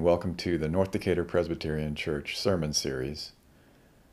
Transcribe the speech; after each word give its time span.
and 0.00 0.06
welcome 0.06 0.34
to 0.34 0.56
the 0.56 0.66
North 0.66 0.92
Decatur 0.92 1.24
Presbyterian 1.24 1.94
Church 1.94 2.38
Sermon 2.38 2.72
Series. 2.72 3.32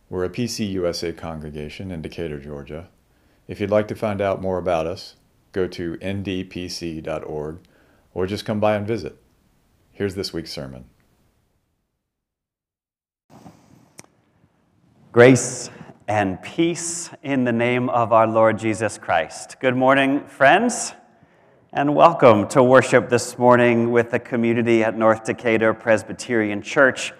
We're 0.09 0.25
a 0.25 0.29
PCUSA 0.29 1.17
congregation 1.17 1.91
in 1.91 2.01
Decatur, 2.01 2.41
Georgia. 2.41 2.89
If 3.47 3.61
you'd 3.61 3.71
like 3.71 3.87
to 3.87 3.95
find 3.95 4.19
out 4.19 4.41
more 4.41 4.57
about 4.57 4.85
us, 4.85 5.15
go 5.53 5.65
to 5.65 5.95
ndpc.org 5.95 7.59
or 8.13 8.27
just 8.27 8.43
come 8.43 8.59
by 8.59 8.75
and 8.75 8.85
visit. 8.85 9.15
Here's 9.93 10.15
this 10.15 10.33
week's 10.33 10.51
sermon. 10.51 10.89
Grace 15.13 15.69
and 16.09 16.41
peace 16.41 17.11
in 17.23 17.45
the 17.45 17.53
name 17.53 17.87
of 17.91 18.11
our 18.11 18.27
Lord 18.27 18.59
Jesus 18.59 18.97
Christ. 18.97 19.55
Good 19.61 19.77
morning, 19.77 20.27
friends 20.27 20.91
and 21.73 21.93
welcome 21.93 22.47
to 22.47 22.63
worship 22.63 23.09
this 23.09 23.37
morning 23.37 23.91
with 23.91 24.09
the 24.11 24.19
community 24.19 24.85
at 24.85 24.97
North 24.97 25.25
Decatur 25.25 25.73
Presbyterian 25.73 26.61
Church. 26.61 27.11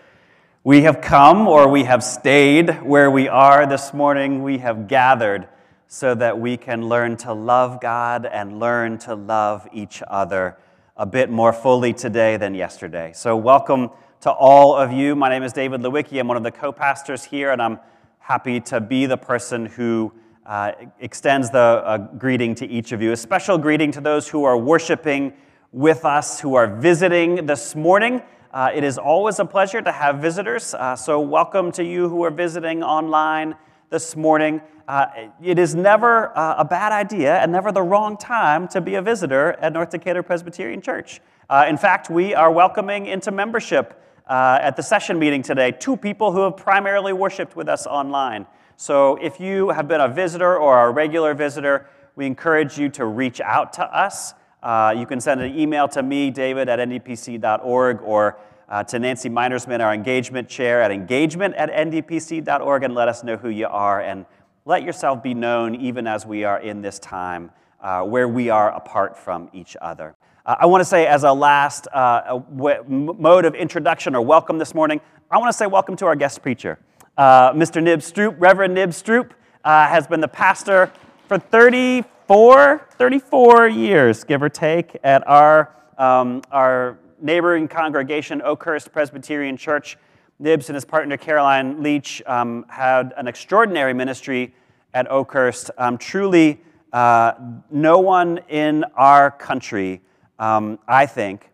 We 0.64 0.84
have 0.84 1.02
come 1.02 1.50
or 1.50 1.68
we 1.68 1.84
have 1.84 2.02
stayed 2.02 2.82
where 2.82 3.12
we 3.12 3.28
are 3.28 3.68
this 3.68 3.94
morning. 3.94 4.44
We 4.44 4.60
have 4.60 4.88
gathered 4.88 5.50
so 5.90 6.16
that 6.16 6.40
we 6.40 6.56
can 6.56 6.88
learn 6.88 7.18
to 7.18 7.34
love 7.34 7.82
God 7.82 8.26
and 8.26 8.58
learn 8.58 9.00
to 9.00 9.16
love 9.16 9.68
each 9.74 10.02
other 10.08 10.58
a 10.96 11.06
bit 11.06 11.30
more 11.30 11.52
fully 11.52 11.92
today 11.92 12.38
than 12.38 12.56
yesterday. 12.56 13.12
So, 13.14 13.36
welcome 13.36 13.90
to 14.22 14.32
all 14.32 14.78
of 14.78 14.94
you. 14.94 15.14
My 15.14 15.28
name 15.28 15.44
is 15.44 15.52
David 15.52 15.82
Lewicki. 15.82 16.22
I'm 16.22 16.28
one 16.30 16.38
of 16.38 16.44
the 16.44 16.52
co 16.52 16.72
pastors 16.72 17.26
here, 17.26 17.52
and 17.52 17.62
I'm 17.62 17.80
happy 18.20 18.62
to 18.62 18.80
be 18.80 19.08
the 19.08 19.18
person 19.18 19.66
who 19.66 20.14
uh, 20.48 20.72
extends 21.02 21.50
the 21.50 21.60
uh, 21.60 21.98
greeting 21.98 22.56
to 22.56 22.66
each 22.66 22.94
of 22.94 23.02
you. 23.02 23.12
A 23.12 23.18
special 23.18 23.58
greeting 23.58 23.92
to 23.92 24.02
those 24.02 24.30
who 24.30 24.46
are 24.46 24.58
worshiping 24.58 25.34
with 25.74 26.06
us, 26.06 26.40
who 26.40 26.56
are 26.56 26.68
visiting 26.68 27.46
this 27.46 27.76
morning. 27.76 28.22
Uh, 28.54 28.72
it 28.74 28.84
is 28.84 28.98
always 28.98 29.40
a 29.40 29.46
pleasure 29.46 29.82
to 29.82 29.92
have 29.92 30.20
visitors, 30.20 30.74
uh, 30.74 30.96
so 30.96 31.20
welcome 31.20 31.70
to 31.74 31.84
you 31.84 32.08
who 32.08 32.24
are 32.24 32.32
visiting 32.32 32.82
online 32.82 33.56
this 33.90 34.16
morning. 34.16 34.62
Uh, 34.88 35.08
it 35.44 35.60
is 35.60 35.76
never 35.76 36.36
uh, 36.38 36.56
a 36.60 36.64
bad 36.66 36.94
idea 36.94 37.38
and 37.40 37.52
never 37.52 37.74
the 37.74 37.84
wrong 37.84 38.16
time 38.16 38.70
to 38.70 38.80
be 38.80 38.96
a 38.96 39.02
visitor 39.02 39.52
at 39.60 39.74
North 39.74 39.90
Decatur 39.90 40.24
Presbyterian 40.24 40.82
Church. 40.82 41.20
in 41.68 41.78
fact, 41.78 42.10
we 42.10 42.34
are 42.34 42.54
welcoming 42.54 43.06
into 43.06 43.32
membership 43.32 44.02
at 44.30 44.78
the 44.78 44.82
session 44.82 45.20
meeting 45.20 45.42
today 45.42 45.72
two 45.72 45.98
people 45.98 46.32
who 46.32 46.40
have 46.44 46.56
primarily 46.56 47.12
worshiped 47.12 47.58
with 47.58 47.68
us 47.68 47.86
online. 47.86 48.46
So 48.80 49.16
if 49.16 49.40
you 49.40 49.70
have 49.70 49.88
been 49.88 50.02
a 50.02 50.08
visitor 50.08 50.56
or 50.56 50.88
a 50.88 50.92
regular 50.92 51.34
visitor, 51.34 51.88
we 52.16 52.28
encourage 52.28 52.78
you 52.78 52.90
to 52.90 53.06
reach 53.06 53.42
out 53.42 53.74
to 53.74 53.84
us. 53.84 54.36
Uh, 54.62 54.94
you 54.96 55.08
can 55.08 55.20
send 55.20 55.42
an 55.42 55.58
email 55.58 55.88
to 55.88 56.04
me, 56.04 56.30
David 56.30 56.70
at 56.70 56.78
ndpc.org, 56.78 58.02
or 58.04 58.38
uh, 58.70 58.84
to 58.84 59.00
Nancy 59.00 59.30
Minersman, 59.30 59.80
our 59.80 59.96
engagement 59.96 60.48
chair, 60.48 60.84
at 60.84 60.92
engagement 60.92 61.56
at 61.56 61.72
ndpc.org, 61.72 62.84
and 62.84 62.94
let 62.94 63.08
us 63.08 63.24
know 63.24 63.36
who 63.36 63.50
you 63.50 63.66
are 63.66 64.00
and 64.02 64.28
let 64.66 64.84
yourself 64.84 65.24
be 65.24 65.34
known 65.34 65.74
even 65.74 66.06
as 66.06 66.28
we 66.28 66.44
are 66.44 66.60
in 66.60 66.84
this 66.84 67.00
time 67.00 67.50
uh, 67.82 68.04
where 68.04 68.28
we 68.28 68.50
are 68.50 68.72
apart 68.76 69.18
from 69.18 69.50
each 69.54 69.76
other. 69.82 70.16
Uh, 70.46 70.56
I 70.60 70.68
want 70.68 70.82
to 70.82 70.86
say, 70.86 71.08
as 71.08 71.24
a 71.24 71.34
last 71.34 71.88
uh, 71.94 72.42
mode 72.88 73.46
of 73.46 73.56
introduction 73.56 74.14
or 74.14 74.22
welcome 74.22 74.60
this 74.60 74.76
morning, 74.76 75.02
I 75.32 75.40
want 75.40 75.52
to 75.52 75.58
say 75.58 75.66
welcome 75.66 75.96
to 75.96 76.06
our 76.06 76.16
guest 76.16 76.44
preacher. 76.44 76.78
Uh, 77.18 77.52
Mr. 77.54 77.82
Nib 77.82 78.02
Stroupe, 78.02 78.36
Reverend 78.38 78.76
Nib 78.76 78.92
Stroupe, 78.92 79.32
uh, 79.64 79.88
has 79.88 80.06
been 80.06 80.22
the 80.22 80.28
pastor 80.28 80.92
for 81.28 81.40
34, 81.40 82.88
34 82.92 83.68
years, 83.70 84.24
give 84.24 84.44
or 84.44 84.50
take, 84.50 84.96
at 85.04 85.28
our, 85.28 85.76
um, 85.98 86.44
our 86.52 87.00
neighboring 87.20 87.68
congregation, 87.68 88.40
Oakhurst 88.44 88.92
Presbyterian 88.92 89.58
Church. 89.58 89.98
Nibs 90.38 90.70
and 90.70 90.76
his 90.76 90.86
partner 90.86 91.18
Caroline 91.18 91.82
Leach 91.82 92.22
um, 92.28 92.64
had 92.70 93.16
an 93.18 93.28
extraordinary 93.28 93.96
ministry 93.96 94.54
at 94.94 95.10
Oakhurst. 95.10 95.72
Um, 95.80 95.98
truly, 95.98 96.62
uh, 96.94 97.34
no 97.72 97.98
one 97.98 98.42
in 98.48 98.84
our 98.96 99.32
country, 99.32 100.02
um, 100.38 100.78
I 100.88 101.08
think, 101.08 101.50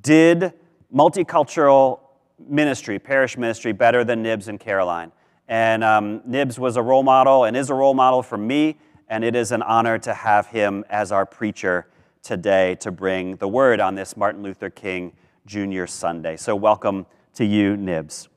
did 0.00 0.52
multicultural 0.94 2.01
ministry, 2.48 2.98
parish 2.98 3.36
ministry, 3.36 3.72
better 3.72 4.04
than 4.04 4.22
Nibs 4.22 4.48
and 4.48 4.58
Caroline. 4.58 5.12
And 5.48 5.82
um, 5.84 6.22
Nibs 6.24 6.58
was 6.58 6.76
a 6.76 6.82
role 6.82 7.02
model 7.02 7.44
and 7.44 7.56
is 7.56 7.70
a 7.70 7.74
role 7.74 7.94
model 7.94 8.22
for 8.22 8.38
me, 8.38 8.78
and 9.08 9.24
it 9.24 9.34
is 9.34 9.52
an 9.52 9.62
honor 9.62 9.98
to 9.98 10.14
have 10.14 10.46
him 10.46 10.84
as 10.88 11.12
our 11.12 11.26
preacher 11.26 11.86
today 12.22 12.76
to 12.76 12.90
bring 12.90 13.36
the 13.36 13.48
word 13.48 13.80
on 13.80 13.94
this 13.94 14.16
Martin 14.16 14.42
Luther 14.42 14.70
King 14.70 15.12
Jr. 15.46 15.86
Sunday. 15.86 16.36
So, 16.36 16.54
welcome 16.54 17.06
to 17.34 17.44
you, 17.44 17.76
Nibs. 17.76 18.28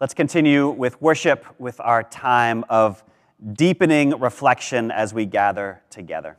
Let's 0.00 0.14
continue 0.14 0.68
with 0.68 1.02
worship 1.02 1.44
with 1.58 1.80
our 1.80 2.02
time 2.02 2.64
of 2.70 3.04
deepening 3.52 4.18
reflection 4.18 4.90
as 4.90 5.12
we 5.12 5.26
gather 5.26 5.82
together. 5.90 6.36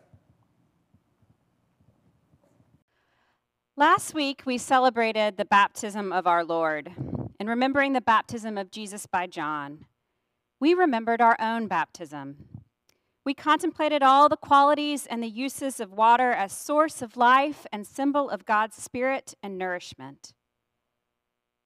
Last 3.82 4.14
week, 4.14 4.44
we 4.46 4.60
celebrated 4.60 5.38
the 5.38 5.46
baptism 5.46 6.14
of 6.14 6.28
our 6.28 6.46
Lord. 6.46 6.92
And 7.40 7.50
remembering 7.50 7.94
the 7.94 8.00
baptism 8.00 8.56
of 8.56 8.70
Jesus 8.70 9.08
by 9.08 9.26
John, 9.26 9.86
we 10.60 10.76
remembered 10.76 11.20
our 11.20 11.36
own 11.40 11.66
baptism. 11.66 12.46
We 13.26 13.34
contemplated 13.34 14.04
all 14.04 14.30
the 14.30 14.38
qualities 14.38 15.08
and 15.08 15.24
the 15.24 15.28
uses 15.28 15.80
of 15.80 15.94
water 15.94 16.32
as 16.32 16.52
source 16.52 17.02
of 17.02 17.18
life 17.18 17.66
and 17.72 17.88
symbol 17.88 18.30
of 18.30 18.46
God's 18.46 18.76
spirit 18.76 19.34
and 19.42 19.58
nourishment. 19.58 20.36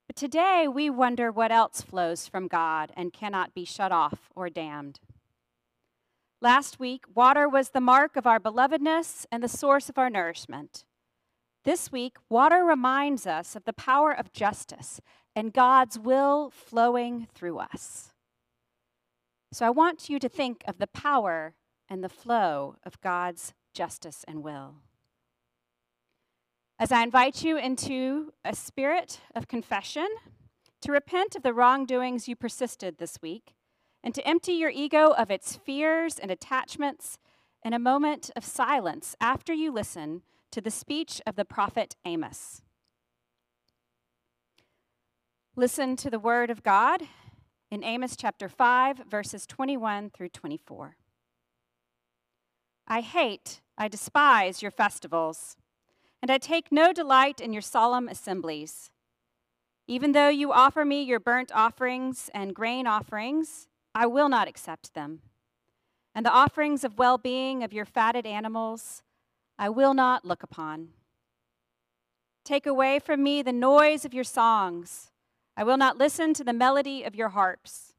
But 0.08 0.16
today, 0.16 0.70
we 0.70 0.90
wonder 0.90 1.34
what 1.34 1.52
else 1.52 1.82
flows 1.82 2.30
from 2.30 2.48
God 2.48 2.94
and 2.96 3.12
cannot 3.12 3.54
be 3.54 3.66
shut 3.66 3.92
off 3.92 4.30
or 4.34 4.50
dammed. 4.50 5.02
Last 6.42 6.80
week, 6.80 7.04
water 7.14 7.50
was 7.50 7.72
the 7.72 7.82
mark 7.82 8.16
of 8.16 8.26
our 8.26 8.40
belovedness 8.40 9.26
and 9.34 9.44
the 9.44 9.50
source 9.50 9.90
of 9.90 9.98
our 9.98 10.10
nourishment. 10.10 10.86
This 11.66 11.92
week, 11.92 12.18
water 12.30 12.64
reminds 12.64 13.26
us 13.26 13.56
of 13.56 13.66
the 13.66 13.74
power 13.74 14.12
of 14.12 14.32
justice 14.32 15.02
and 15.36 15.52
God's 15.52 15.98
will 15.98 16.52
flowing 16.52 17.28
through 17.34 17.58
us. 17.58 18.14
So 19.52 19.66
I 19.66 19.72
want 19.72 20.08
you 20.08 20.20
to 20.20 20.30
think 20.30 20.64
of 20.68 20.78
the 20.78 20.86
power 20.86 21.56
and 21.90 22.04
the 22.04 22.10
flow 22.10 22.76
of 22.84 23.02
God's 23.02 23.54
justice 23.74 24.24
and 24.28 24.44
will. 24.44 24.76
As 26.78 26.92
I 26.92 27.02
invite 27.02 27.44
you 27.44 27.58
into 27.58 28.32
a 28.44 28.56
spirit 28.56 29.22
of 29.34 29.48
confession, 29.48 30.08
to 30.82 30.92
repent 30.92 31.36
of 31.36 31.42
the 31.42 31.54
wrongdoings 31.54 32.28
you 32.28 32.36
persisted 32.36 33.00
this 33.00 33.18
week, 33.24 33.56
and 34.04 34.14
to 34.14 34.28
empty 34.28 34.54
your 34.54 34.70
ego 34.70 35.16
of 35.18 35.32
its 35.32 35.56
fears 35.56 36.20
and 36.20 36.30
attachments 36.30 37.18
in 37.64 37.74
a 37.74 37.80
moment 37.80 38.30
of 38.36 38.46
silence 38.46 39.16
after 39.20 39.52
you 39.52 39.72
listen 39.72 40.22
to 40.52 40.62
the 40.62 40.72
speech 40.72 41.22
of 41.26 41.36
the 41.36 41.46
prophet 41.46 41.96
Amos. 42.06 42.62
Listen 45.56 45.96
to 45.96 46.10
the 46.10 46.20
word 46.20 46.50
of 46.50 46.64
God 46.64 47.04
in 47.72 47.84
Amos 47.84 48.16
chapter 48.16 48.50
5, 48.50 49.04
verses 49.10 49.46
21 49.48 50.10
through 50.10 50.30
24. 50.30 50.98
I 52.88 53.02
hate, 53.02 53.62
I 53.78 53.88
despise 53.88 54.62
your 54.62 54.72
festivals, 54.72 55.58
and 56.22 56.30
I 56.30 56.38
take 56.38 56.72
no 56.72 56.94
delight 56.94 57.40
in 57.40 57.54
your 57.54 57.62
solemn 57.62 58.08
assemblies. 58.08 58.92
Even 59.88 60.12
though 60.12 60.30
you 60.30 60.52
offer 60.52 60.84
me 60.84 61.04
your 61.04 61.20
burnt 61.20 61.52
offerings 61.54 62.30
and 62.34 62.56
grain 62.56 62.88
offerings, 62.88 63.68
I 63.94 64.08
will 64.08 64.30
not 64.30 64.48
accept 64.48 64.94
them. 64.94 65.22
And 66.14 66.26
the 66.26 66.32
offerings 66.32 66.84
of 66.84 66.98
well 66.98 67.18
being 67.18 67.64
of 67.64 67.74
your 67.74 67.86
fatted 67.86 68.26
animals, 68.26 69.04
I 69.58 69.70
will 69.70 69.94
not 69.94 70.26
look 70.26 70.44
upon. 70.44 70.90
Take 72.44 72.66
away 72.66 73.00
from 73.00 73.24
me 73.24 73.42
the 73.42 73.54
noise 73.54 74.06
of 74.06 74.14
your 74.14 74.24
songs. 74.24 75.12
I 75.58 75.64
will 75.64 75.78
not 75.78 75.98
listen 75.98 76.34
to 76.36 76.44
the 76.44 76.54
melody 76.54 77.04
of 77.04 77.16
your 77.16 77.30
harps. 77.30 77.94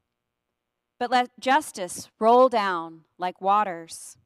But 0.98 1.10
let 1.10 1.40
justice 1.40 2.08
roll 2.18 2.48
down 2.48 3.02
like 3.18 3.40
waters, 3.40 4.16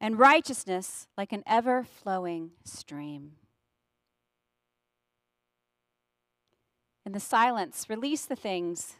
and 0.00 0.18
righteousness 0.18 1.08
like 1.16 1.32
an 1.32 1.42
ever 1.46 1.84
flowing 1.84 2.50
stream. 2.64 3.32
In 7.06 7.12
the 7.12 7.20
silence, 7.20 7.86
release 7.88 8.24
the 8.24 8.36
things 8.36 8.94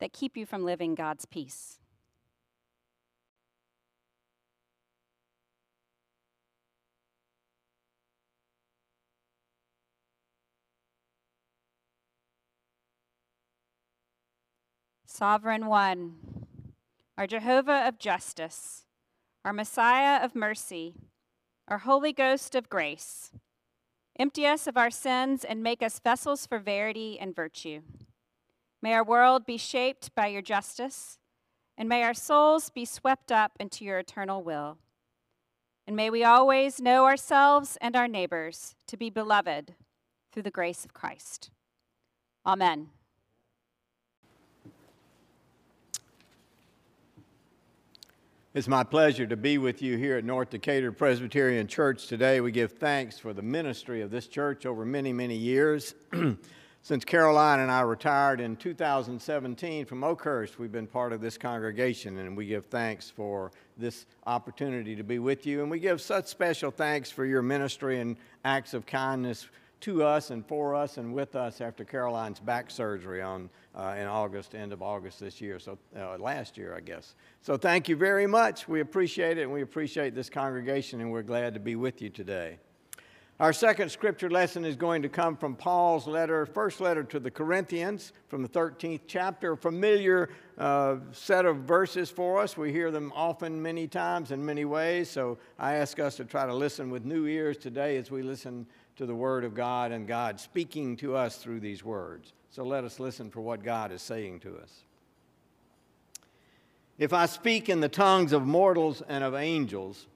that 0.00 0.12
keep 0.12 0.36
you 0.36 0.46
from 0.46 0.64
living 0.64 0.94
God's 0.94 1.24
peace. 1.24 1.78
Sovereign 15.16 15.66
One, 15.66 16.16
our 17.16 17.28
Jehovah 17.28 17.86
of 17.86 18.00
justice, 18.00 18.84
our 19.44 19.52
Messiah 19.52 20.24
of 20.24 20.34
mercy, 20.34 20.96
our 21.68 21.78
Holy 21.78 22.12
Ghost 22.12 22.56
of 22.56 22.68
grace, 22.68 23.30
Empty 24.18 24.44
us 24.44 24.66
of 24.66 24.76
our 24.76 24.90
sins 24.90 25.44
and 25.44 25.62
make 25.62 25.84
us 25.84 26.00
vessels 26.00 26.46
for 26.46 26.58
verity 26.58 27.16
and 27.20 27.34
virtue. 27.34 27.82
May 28.82 28.94
our 28.94 29.04
world 29.04 29.46
be 29.46 29.56
shaped 29.56 30.12
by 30.16 30.26
your 30.26 30.42
justice, 30.42 31.18
and 31.78 31.88
may 31.88 32.02
our 32.02 32.14
souls 32.14 32.70
be 32.70 32.84
swept 32.84 33.30
up 33.30 33.52
into 33.60 33.84
your 33.84 34.00
eternal 34.00 34.42
will. 34.42 34.78
And 35.86 35.94
may 35.94 36.10
we 36.10 36.24
always 36.24 36.80
know 36.80 37.04
ourselves 37.04 37.78
and 37.80 37.94
our 37.94 38.08
neighbors 38.08 38.74
to 38.88 38.96
be 38.96 39.10
beloved 39.10 39.74
through 40.32 40.42
the 40.42 40.50
grace 40.50 40.84
of 40.84 40.92
Christ. 40.92 41.50
Amen. 42.44 42.88
It's 48.54 48.68
my 48.68 48.84
pleasure 48.84 49.26
to 49.26 49.36
be 49.36 49.58
with 49.58 49.82
you 49.82 49.96
here 49.96 50.16
at 50.16 50.24
North 50.24 50.50
Decatur 50.50 50.92
Presbyterian 50.92 51.66
Church 51.66 52.06
today. 52.06 52.40
We 52.40 52.52
give 52.52 52.70
thanks 52.70 53.18
for 53.18 53.32
the 53.32 53.42
ministry 53.42 54.00
of 54.00 54.12
this 54.12 54.28
church 54.28 54.64
over 54.64 54.84
many, 54.84 55.12
many 55.12 55.34
years. 55.34 55.96
Since 56.82 57.04
Caroline 57.04 57.58
and 57.58 57.68
I 57.68 57.80
retired 57.80 58.40
in 58.40 58.54
2017 58.54 59.86
from 59.86 60.04
Oakhurst, 60.04 60.60
we've 60.60 60.70
been 60.70 60.86
part 60.86 61.12
of 61.12 61.20
this 61.20 61.36
congregation, 61.36 62.18
and 62.18 62.36
we 62.36 62.46
give 62.46 62.66
thanks 62.66 63.10
for 63.10 63.50
this 63.76 64.06
opportunity 64.24 64.94
to 64.94 65.02
be 65.02 65.18
with 65.18 65.46
you. 65.46 65.62
And 65.62 65.68
we 65.68 65.80
give 65.80 66.00
such 66.00 66.26
special 66.28 66.70
thanks 66.70 67.10
for 67.10 67.24
your 67.24 67.42
ministry 67.42 67.98
and 67.98 68.16
acts 68.44 68.72
of 68.72 68.86
kindness 68.86 69.48
to 69.84 70.02
us 70.02 70.30
and 70.30 70.46
for 70.46 70.74
us 70.74 70.96
and 70.96 71.12
with 71.12 71.36
us 71.36 71.60
after 71.60 71.84
Caroline's 71.84 72.40
back 72.40 72.70
surgery 72.70 73.20
on 73.20 73.50
uh, 73.74 73.94
in 73.98 74.06
August, 74.06 74.54
end 74.54 74.72
of 74.72 74.80
August 74.80 75.20
this 75.20 75.42
year, 75.42 75.58
so 75.58 75.76
uh, 75.94 76.16
last 76.16 76.56
year, 76.56 76.74
I 76.74 76.80
guess. 76.80 77.14
So 77.42 77.58
thank 77.58 77.86
you 77.86 77.94
very 77.94 78.26
much. 78.26 78.66
We 78.66 78.80
appreciate 78.80 79.36
it, 79.36 79.42
and 79.42 79.52
we 79.52 79.60
appreciate 79.60 80.14
this 80.14 80.30
congregation, 80.30 81.02
and 81.02 81.12
we're 81.12 81.22
glad 81.22 81.52
to 81.52 81.60
be 81.60 81.76
with 81.76 82.00
you 82.00 82.08
today. 82.08 82.56
Our 83.40 83.52
second 83.52 83.90
scripture 83.90 84.30
lesson 84.30 84.64
is 84.64 84.74
going 84.74 85.02
to 85.02 85.08
come 85.10 85.36
from 85.36 85.54
Paul's 85.54 86.06
letter, 86.06 86.46
first 86.46 86.80
letter 86.80 87.02
to 87.04 87.20
the 87.20 87.30
Corinthians, 87.30 88.12
from 88.28 88.42
the 88.42 88.48
13th 88.48 89.00
chapter. 89.06 89.52
A 89.52 89.56
familiar 89.56 90.30
uh, 90.56 90.96
set 91.10 91.44
of 91.44 91.56
verses 91.58 92.08
for 92.08 92.40
us. 92.40 92.56
We 92.56 92.72
hear 92.72 92.90
them 92.92 93.12
often, 93.14 93.60
many 93.60 93.88
times, 93.88 94.30
in 94.30 94.46
many 94.46 94.64
ways. 94.64 95.10
So 95.10 95.36
I 95.58 95.74
ask 95.74 95.98
us 95.98 96.16
to 96.18 96.24
try 96.24 96.46
to 96.46 96.54
listen 96.54 96.90
with 96.90 97.04
new 97.04 97.26
ears 97.26 97.58
today 97.58 97.96
as 97.96 98.08
we 98.10 98.22
listen 98.22 98.66
to 98.96 99.06
the 99.06 99.14
Word 99.14 99.44
of 99.44 99.54
God 99.54 99.92
and 99.92 100.06
God 100.06 100.38
speaking 100.38 100.96
to 100.98 101.16
us 101.16 101.36
through 101.36 101.60
these 101.60 101.84
words. 101.84 102.32
So 102.50 102.62
let 102.62 102.84
us 102.84 103.00
listen 103.00 103.30
for 103.30 103.40
what 103.40 103.64
God 103.64 103.90
is 103.90 104.02
saying 104.02 104.40
to 104.40 104.56
us. 104.58 104.84
If 106.98 107.12
I 107.12 107.26
speak 107.26 107.68
in 107.68 107.80
the 107.80 107.88
tongues 107.88 108.32
of 108.32 108.46
mortals 108.46 109.02
and 109.08 109.24
of 109.24 109.34
angels, 109.34 110.06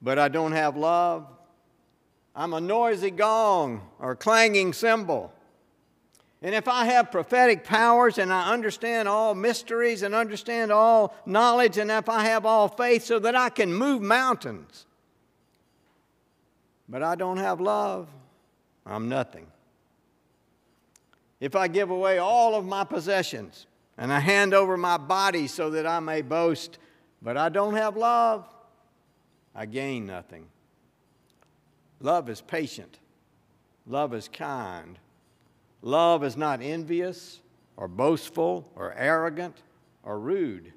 but 0.00 0.18
I 0.18 0.28
don't 0.28 0.52
have 0.52 0.76
love, 0.76 1.26
I'm 2.34 2.54
a 2.54 2.60
noisy 2.60 3.10
gong 3.10 3.86
or 3.98 4.16
clanging 4.16 4.72
cymbal. 4.72 5.32
And 6.40 6.54
if 6.54 6.68
I 6.68 6.86
have 6.86 7.10
prophetic 7.10 7.64
powers 7.64 8.18
and 8.18 8.32
I 8.32 8.52
understand 8.52 9.08
all 9.08 9.34
mysteries 9.34 10.02
and 10.02 10.14
understand 10.14 10.70
all 10.70 11.14
knowledge, 11.26 11.76
and 11.76 11.90
if 11.90 12.08
I 12.08 12.24
have 12.24 12.46
all 12.46 12.68
faith 12.68 13.04
so 13.04 13.18
that 13.18 13.34
I 13.34 13.48
can 13.48 13.72
move 13.72 14.00
mountains, 14.00 14.85
but 16.88 17.02
I 17.02 17.14
don't 17.14 17.38
have 17.38 17.60
love, 17.60 18.08
I'm 18.84 19.08
nothing. 19.08 19.46
If 21.40 21.54
I 21.54 21.68
give 21.68 21.90
away 21.90 22.18
all 22.18 22.54
of 22.54 22.64
my 22.64 22.84
possessions 22.84 23.66
and 23.98 24.12
I 24.12 24.20
hand 24.20 24.54
over 24.54 24.76
my 24.76 24.96
body 24.96 25.46
so 25.46 25.70
that 25.70 25.86
I 25.86 26.00
may 26.00 26.22
boast, 26.22 26.78
but 27.20 27.36
I 27.36 27.48
don't 27.48 27.74
have 27.74 27.96
love, 27.96 28.46
I 29.54 29.66
gain 29.66 30.06
nothing. 30.06 30.46
Love 32.00 32.28
is 32.28 32.40
patient. 32.40 32.98
Love 33.86 34.14
is 34.14 34.28
kind. 34.28 34.98
Love 35.82 36.24
is 36.24 36.36
not 36.36 36.60
envious 36.62 37.40
or 37.76 37.88
boastful 37.88 38.70
or 38.74 38.94
arrogant 38.94 39.56
or 40.02 40.18
rude. 40.18 40.72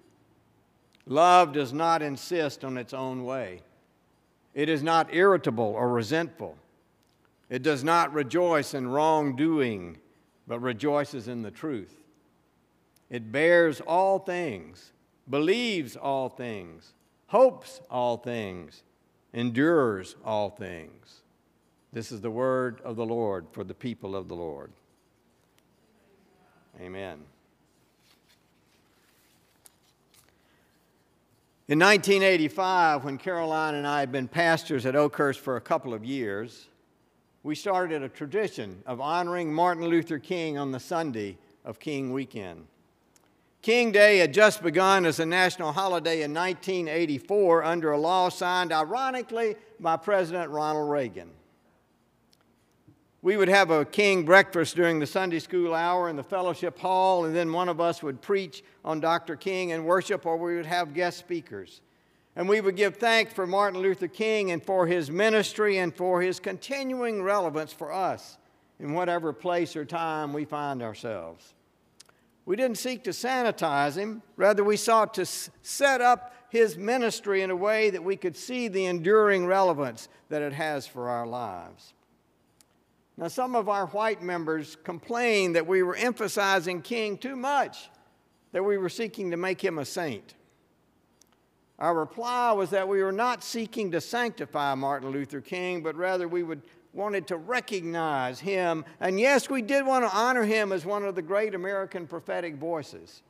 Love 1.05 1.53
does 1.53 1.73
not 1.73 2.01
insist 2.01 2.63
on 2.63 2.77
its 2.77 2.93
own 2.93 3.25
way. 3.25 3.61
It 4.59 4.67
is 4.67 4.83
not 4.83 5.15
irritable 5.15 5.73
or 5.73 5.87
resentful. 5.87 6.57
It 7.49 7.63
does 7.63 7.81
not 7.81 8.11
rejoice 8.11 8.73
in 8.73 8.89
wrongdoing, 8.89 9.99
but 10.47 10.59
rejoices 10.59 11.29
in 11.29 11.43
the 11.43 11.49
truth. 11.49 11.95
It 13.09 13.31
bears 13.31 13.79
all 13.79 14.19
things, 14.19 14.91
believes 15.29 15.95
all 15.95 16.27
things, 16.27 16.91
hopes 17.27 17.79
all 17.89 18.17
things, 18.17 18.83
endures 19.31 20.17
all 20.25 20.49
things. 20.49 21.21
This 21.93 22.11
is 22.11 22.19
the 22.19 22.29
word 22.29 22.81
of 22.83 22.97
the 22.97 23.05
Lord 23.05 23.45
for 23.53 23.63
the 23.63 23.73
people 23.73 24.13
of 24.13 24.27
the 24.27 24.35
Lord. 24.35 24.73
Amen. 26.81 27.19
In 31.69 31.77
1985, 31.77 33.03
when 33.03 33.19
Caroline 33.19 33.75
and 33.75 33.85
I 33.85 33.99
had 33.99 34.11
been 34.11 34.27
pastors 34.27 34.87
at 34.87 34.95
Oakhurst 34.95 35.39
for 35.39 35.55
a 35.55 35.61
couple 35.61 35.93
of 35.93 36.03
years, 36.03 36.67
we 37.43 37.53
started 37.53 38.01
a 38.01 38.09
tradition 38.09 38.81
of 38.87 38.99
honoring 38.99 39.53
Martin 39.53 39.85
Luther 39.85 40.17
King 40.17 40.57
on 40.57 40.71
the 40.71 40.79
Sunday 40.79 41.37
of 41.63 41.77
King 41.77 42.11
Weekend. 42.11 42.65
King 43.61 43.91
Day 43.91 44.17
had 44.17 44.33
just 44.33 44.63
begun 44.63 45.05
as 45.05 45.19
a 45.19 45.27
national 45.27 45.71
holiday 45.71 46.23
in 46.23 46.33
1984 46.33 47.63
under 47.63 47.91
a 47.91 47.99
law 47.99 48.29
signed, 48.29 48.71
ironically, 48.71 49.55
by 49.79 49.95
President 49.95 50.49
Ronald 50.49 50.89
Reagan. 50.89 51.29
We 53.21 53.35
would 53.35 53.49
have 53.49 53.69
a 53.69 53.83
king 53.83 54.23
breakfast 54.23 54.77
during 54.77 54.99
the 54.99 55.05
Sunday 55.05 55.39
school 55.39 55.73
hour 55.73 56.07
in 56.07 56.15
the 56.15 56.23
fellowship 56.23 56.79
hall, 56.79 57.25
and 57.25 57.35
then 57.35 57.51
one 57.51 57.67
of 57.67 57.81
us 57.81 58.01
would 58.01 58.21
preach 58.21 58.63
on 58.85 59.01
Dr. 59.01 59.35
King 59.35 59.73
and 59.73 59.85
worship, 59.85 60.25
or 60.25 60.37
we 60.37 60.55
would 60.55 60.65
have 60.65 60.93
guest 60.93 61.19
speakers. 61.19 61.81
And 62.37 62.47
we 62.47 62.61
would 62.61 62.77
give 62.77 62.95
thanks 62.95 63.33
for 63.33 63.45
Martin 63.45 63.81
Luther 63.81 64.07
King 64.07 64.51
and 64.51 64.63
for 64.63 64.87
his 64.87 65.11
ministry 65.11 65.79
and 65.79 65.93
for 65.93 66.21
his 66.21 66.39
continuing 66.39 67.21
relevance 67.21 67.73
for 67.73 67.91
us 67.91 68.37
in 68.79 68.93
whatever 68.93 69.33
place 69.33 69.75
or 69.75 69.83
time 69.83 70.31
we 70.31 70.45
find 70.45 70.81
ourselves. 70.81 71.53
We 72.45 72.55
didn't 72.55 72.77
seek 72.77 73.03
to 73.03 73.09
sanitize 73.09 73.97
him, 73.97 74.21
rather, 74.37 74.63
we 74.63 74.77
sought 74.77 75.13
to 75.15 75.25
set 75.25 75.99
up 75.99 76.33
his 76.49 76.77
ministry 76.77 77.41
in 77.41 77.51
a 77.51 77.55
way 77.55 77.89
that 77.89 78.03
we 78.03 78.15
could 78.15 78.37
see 78.37 78.69
the 78.69 78.85
enduring 78.85 79.45
relevance 79.45 80.07
that 80.29 80.41
it 80.41 80.53
has 80.53 80.87
for 80.87 81.09
our 81.09 81.27
lives. 81.27 81.93
Now, 83.19 83.27
some 83.27 83.53
of 83.53 83.67
our 83.67 83.87
white 83.87 84.21
members 84.21 84.77
complained 84.85 85.57
that 85.57 85.67
we 85.67 85.83
were 85.83 85.97
emphasizing 85.97 86.81
King 86.81 87.17
too 87.17 87.35
much, 87.35 87.89
that 88.53 88.63
we 88.63 88.77
were 88.77 88.87
seeking 88.87 89.31
to 89.31 89.37
make 89.37 89.61
him 89.61 89.77
a 89.77 89.83
saint. 89.83 90.35
Our 91.79 91.93
reply 91.93 92.53
was 92.53 92.69
that 92.69 92.87
we 92.87 93.03
were 93.03 93.11
not 93.11 93.43
seeking 93.43 93.91
to 93.91 93.99
sanctify 93.99 94.73
Martin 94.75 95.09
Luther 95.09 95.41
King, 95.41 95.83
but 95.83 95.97
rather 95.97 96.29
we 96.29 96.43
would, 96.43 96.61
wanted 96.93 97.27
to 97.27 97.35
recognize 97.35 98.39
him. 98.39 98.85
And 99.01 99.19
yes, 99.19 99.49
we 99.49 99.61
did 99.61 99.85
want 99.85 100.05
to 100.05 100.17
honor 100.17 100.45
him 100.45 100.71
as 100.71 100.85
one 100.85 101.03
of 101.03 101.15
the 101.15 101.21
great 101.21 101.53
American 101.53 102.07
prophetic 102.07 102.55
voices. 102.55 103.21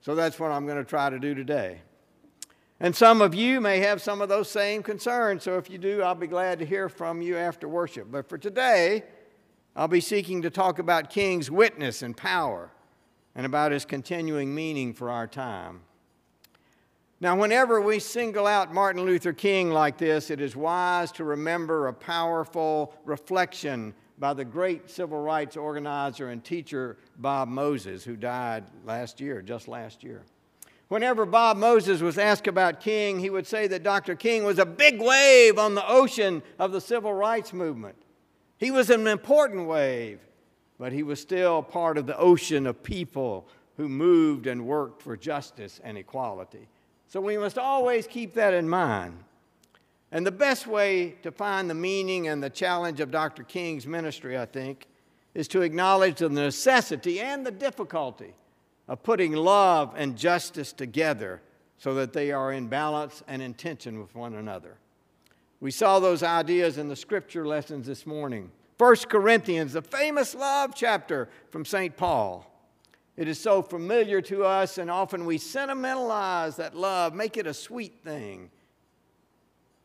So 0.00 0.16
that's 0.16 0.40
what 0.40 0.50
I'm 0.50 0.66
going 0.66 0.78
to 0.78 0.84
try 0.84 1.10
to 1.10 1.20
do 1.20 1.32
today. 1.32 1.80
And 2.78 2.94
some 2.94 3.22
of 3.22 3.34
you 3.34 3.60
may 3.60 3.78
have 3.80 4.02
some 4.02 4.20
of 4.20 4.28
those 4.28 4.50
same 4.50 4.82
concerns, 4.82 5.42
so 5.42 5.56
if 5.56 5.70
you 5.70 5.78
do, 5.78 6.02
I'll 6.02 6.14
be 6.14 6.26
glad 6.26 6.58
to 6.58 6.66
hear 6.66 6.90
from 6.90 7.22
you 7.22 7.36
after 7.36 7.66
worship. 7.66 8.08
But 8.10 8.28
for 8.28 8.36
today, 8.36 9.04
I'll 9.74 9.88
be 9.88 10.00
seeking 10.00 10.42
to 10.42 10.50
talk 10.50 10.78
about 10.78 11.08
King's 11.08 11.50
witness 11.50 12.02
and 12.02 12.14
power 12.14 12.70
and 13.34 13.46
about 13.46 13.72
his 13.72 13.86
continuing 13.86 14.54
meaning 14.54 14.92
for 14.92 15.10
our 15.10 15.26
time. 15.26 15.80
Now, 17.18 17.34
whenever 17.34 17.80
we 17.80 17.98
single 17.98 18.46
out 18.46 18.74
Martin 18.74 19.02
Luther 19.06 19.32
King 19.32 19.70
like 19.70 19.96
this, 19.96 20.30
it 20.30 20.38
is 20.38 20.54
wise 20.54 21.10
to 21.12 21.24
remember 21.24 21.88
a 21.88 21.94
powerful 21.94 22.92
reflection 23.06 23.94
by 24.18 24.34
the 24.34 24.44
great 24.44 24.90
civil 24.90 25.20
rights 25.20 25.56
organizer 25.56 26.28
and 26.28 26.44
teacher 26.44 26.98
Bob 27.16 27.48
Moses, 27.48 28.04
who 28.04 28.16
died 28.16 28.64
last 28.84 29.18
year, 29.18 29.40
just 29.40 29.66
last 29.66 30.04
year. 30.04 30.24
Whenever 30.88 31.26
Bob 31.26 31.56
Moses 31.56 32.00
was 32.00 32.16
asked 32.16 32.46
about 32.46 32.80
King, 32.80 33.18
he 33.18 33.30
would 33.30 33.46
say 33.46 33.66
that 33.66 33.82
Dr. 33.82 34.14
King 34.14 34.44
was 34.44 34.58
a 34.58 34.66
big 34.66 35.00
wave 35.00 35.58
on 35.58 35.74
the 35.74 35.88
ocean 35.88 36.42
of 36.58 36.70
the 36.70 36.80
civil 36.80 37.12
rights 37.12 37.52
movement. 37.52 37.96
He 38.58 38.70
was 38.70 38.88
an 38.90 39.06
important 39.08 39.66
wave, 39.66 40.20
but 40.78 40.92
he 40.92 41.02
was 41.02 41.20
still 41.20 41.62
part 41.62 41.98
of 41.98 42.06
the 42.06 42.16
ocean 42.16 42.66
of 42.66 42.84
people 42.84 43.48
who 43.76 43.88
moved 43.88 44.46
and 44.46 44.64
worked 44.64 45.02
for 45.02 45.16
justice 45.16 45.80
and 45.82 45.98
equality. 45.98 46.68
So 47.08 47.20
we 47.20 47.36
must 47.36 47.58
always 47.58 48.06
keep 48.06 48.34
that 48.34 48.54
in 48.54 48.68
mind. 48.68 49.18
And 50.12 50.24
the 50.24 50.32
best 50.32 50.68
way 50.68 51.16
to 51.24 51.32
find 51.32 51.68
the 51.68 51.74
meaning 51.74 52.28
and 52.28 52.40
the 52.40 52.48
challenge 52.48 53.00
of 53.00 53.10
Dr. 53.10 53.42
King's 53.42 53.88
ministry, 53.88 54.38
I 54.38 54.46
think, 54.46 54.86
is 55.34 55.48
to 55.48 55.62
acknowledge 55.62 56.18
the 56.18 56.28
necessity 56.28 57.20
and 57.20 57.44
the 57.44 57.50
difficulty 57.50 58.34
of 58.88 59.02
putting 59.02 59.32
love 59.32 59.94
and 59.96 60.16
justice 60.16 60.72
together 60.72 61.40
so 61.78 61.94
that 61.94 62.12
they 62.12 62.32
are 62.32 62.52
in 62.52 62.68
balance 62.68 63.22
and 63.28 63.42
intention 63.42 64.00
with 64.00 64.14
one 64.14 64.34
another. 64.34 64.76
We 65.60 65.70
saw 65.70 65.98
those 65.98 66.22
ideas 66.22 66.78
in 66.78 66.88
the 66.88 66.96
scripture 66.96 67.46
lessons 67.46 67.86
this 67.86 68.06
morning. 68.06 68.50
1 68.78 68.96
Corinthians, 69.08 69.72
the 69.72 69.82
famous 69.82 70.34
love 70.34 70.74
chapter 70.74 71.28
from 71.50 71.64
St. 71.64 71.96
Paul. 71.96 72.50
It 73.16 73.28
is 73.28 73.40
so 73.40 73.62
familiar 73.62 74.20
to 74.22 74.44
us, 74.44 74.76
and 74.76 74.90
often 74.90 75.24
we 75.24 75.38
sentimentalize 75.38 76.56
that 76.56 76.76
love, 76.76 77.14
make 77.14 77.38
it 77.38 77.46
a 77.46 77.54
sweet 77.54 78.04
thing. 78.04 78.50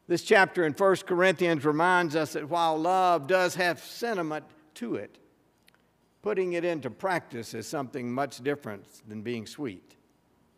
This 0.08 0.24
chapter 0.24 0.66
in 0.66 0.74
1 0.74 0.96
Corinthians 1.08 1.64
reminds 1.64 2.18
us 2.18 2.34
that 2.34 2.50
while 2.50 2.78
love 2.78 3.28
does 3.28 3.56
have 3.56 3.80
sentiment 3.80 4.44
to 4.76 4.96
it, 4.96 5.18
putting 6.22 6.54
it 6.54 6.64
into 6.64 6.90
practice 6.90 7.54
is 7.54 7.68
something 7.68 8.12
much 8.12 8.44
different 8.44 8.86
than 9.08 9.22
being 9.22 9.46
sweet. 9.46 9.96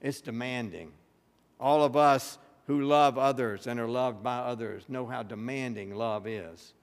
It's 0.01 0.21
demanding. 0.21 0.91
All 1.59 1.83
of 1.83 1.95
us 1.95 2.37
who 2.67 2.81
love 2.81 3.17
others 3.17 3.67
and 3.67 3.79
are 3.79 3.87
loved 3.87 4.23
by 4.23 4.37
others 4.37 4.83
know 4.89 5.05
how 5.05 5.23
demanding 5.23 5.95
love 5.95 6.27
is. 6.27 6.73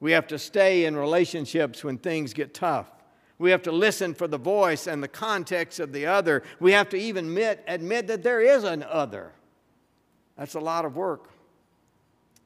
We 0.00 0.12
have 0.12 0.26
to 0.28 0.38
stay 0.38 0.84
in 0.84 0.96
relationships 0.96 1.82
when 1.82 1.98
things 1.98 2.32
get 2.32 2.54
tough. 2.54 2.90
We 3.38 3.50
have 3.50 3.62
to 3.62 3.72
listen 3.72 4.14
for 4.14 4.28
the 4.28 4.38
voice 4.38 4.86
and 4.86 5.02
the 5.02 5.08
context 5.08 5.80
of 5.80 5.92
the 5.92 6.06
other. 6.06 6.42
We 6.60 6.72
have 6.72 6.88
to 6.90 6.96
even 6.96 7.26
admit, 7.26 7.64
admit 7.66 8.06
that 8.06 8.22
there 8.22 8.40
is 8.40 8.64
an 8.64 8.84
other. 8.84 9.32
That's 10.36 10.54
a 10.54 10.60
lot 10.60 10.84
of 10.84 10.96
work. 10.96 11.30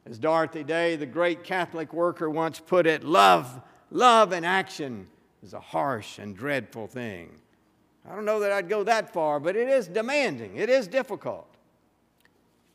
As 0.06 0.18
Dorothy 0.18 0.64
Day, 0.64 0.96
the 0.96 1.06
great 1.06 1.44
Catholic 1.44 1.92
worker, 1.92 2.30
once 2.30 2.60
put 2.60 2.86
it, 2.86 3.04
love, 3.04 3.60
love 3.90 4.32
in 4.32 4.44
action 4.44 5.06
is 5.42 5.54
a 5.54 5.60
harsh 5.60 6.18
and 6.18 6.36
dreadful 6.36 6.86
thing. 6.86 7.30
I 8.08 8.14
don't 8.14 8.24
know 8.24 8.40
that 8.40 8.52
I'd 8.52 8.68
go 8.68 8.84
that 8.84 9.12
far, 9.12 9.38
but 9.38 9.56
it 9.56 9.68
is 9.68 9.88
demanding, 9.88 10.56
it 10.56 10.68
is 10.68 10.86
difficult. 10.86 11.46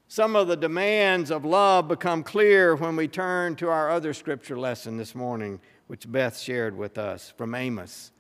Some 0.08 0.36
of 0.36 0.48
the 0.48 0.56
demands 0.56 1.32
of 1.32 1.44
love 1.44 1.88
become 1.88 2.24
clear 2.24 2.76
when 2.76 2.96
we 2.96 3.08
turn 3.08 3.56
to 3.56 3.70
our 3.70 3.90
other 3.90 4.14
scripture 4.14 4.60
lesson 4.60 4.96
this 4.96 5.16
morning, 5.16 5.60
which 5.88 6.12
Beth 6.12 6.38
shared 6.38 6.78
with 6.78 7.00
us 7.00 7.34
from 7.36 7.56
Amos. 7.56 8.12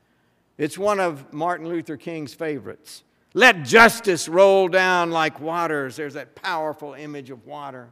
It's 0.57 0.77
one 0.77 0.99
of 0.99 1.31
Martin 1.31 1.67
Luther 1.67 1.97
King's 1.97 2.33
favorites. 2.33 3.03
Let 3.35 3.63
justice 3.63 4.27
roll 4.27 4.67
down 4.67 5.11
like 5.11 5.39
waters. 5.39 5.95
There's 5.95 6.15
that 6.15 6.35
powerful 6.35 6.93
image 6.93 7.29
of 7.29 7.45
water. 7.45 7.89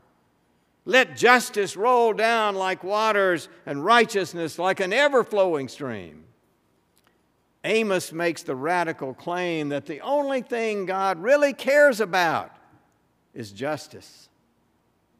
Let 0.85 1.15
justice 1.15 1.75
roll 1.77 2.13
down 2.13 2.55
like 2.55 2.83
waters 2.83 3.49
and 3.65 3.85
righteousness 3.85 4.57
like 4.57 4.79
an 4.79 4.93
ever 4.93 5.23
flowing 5.23 5.67
stream. 5.67 6.23
Amos 7.63 8.11
makes 8.11 8.43
the 8.43 8.55
radical 8.55 9.13
claim 9.13 9.69
that 9.69 9.85
the 9.85 10.01
only 10.01 10.41
thing 10.41 10.85
God 10.85 11.21
really 11.21 11.53
cares 11.53 11.99
about 11.99 12.55
is 13.33 13.51
justice. 13.51 14.29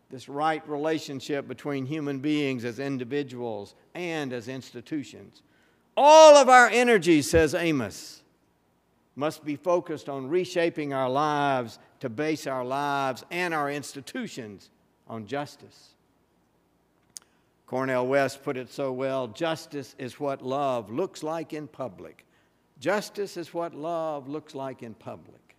This 0.10 0.28
right 0.28 0.68
relationship 0.68 1.48
between 1.48 1.86
human 1.86 2.20
beings 2.20 2.66
as 2.66 2.80
individuals 2.80 3.76
and 3.94 4.34
as 4.34 4.48
institutions. 4.48 5.42
All 5.96 6.36
of 6.36 6.50
our 6.50 6.68
energy, 6.68 7.22
says 7.22 7.54
Amos, 7.54 8.22
must 9.16 9.46
be 9.46 9.56
focused 9.56 10.10
on 10.10 10.28
reshaping 10.28 10.94
our 10.94 11.10
lives 11.10 11.80
to 12.00 12.10
base 12.10 12.48
our 12.48 12.66
lives 12.66 13.24
and 13.30 13.54
our 13.54 13.70
institutions 13.70 14.70
on 15.08 15.28
justice. 15.28 15.90
Cornel 17.68 18.08
West 18.08 18.44
put 18.44 18.58
it 18.58 18.70
so 18.70 18.92
well 18.92 19.28
justice 19.28 19.96
is 19.98 20.20
what 20.20 20.42
love 20.42 20.92
looks 20.92 21.24
like 21.24 21.54
in 21.54 21.68
public. 21.68 22.26
Justice 22.82 23.38
is 23.38 23.54
what 23.54 23.76
love 23.76 24.28
looks 24.28 24.56
like 24.56 24.82
in 24.82 24.96
public. 24.96 25.56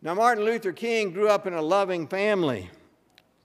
Now, 0.00 0.14
Martin 0.14 0.46
Luther 0.46 0.72
King 0.72 1.10
grew 1.10 1.28
up 1.28 1.46
in 1.46 1.52
a 1.52 1.60
loving 1.60 2.06
family, 2.06 2.70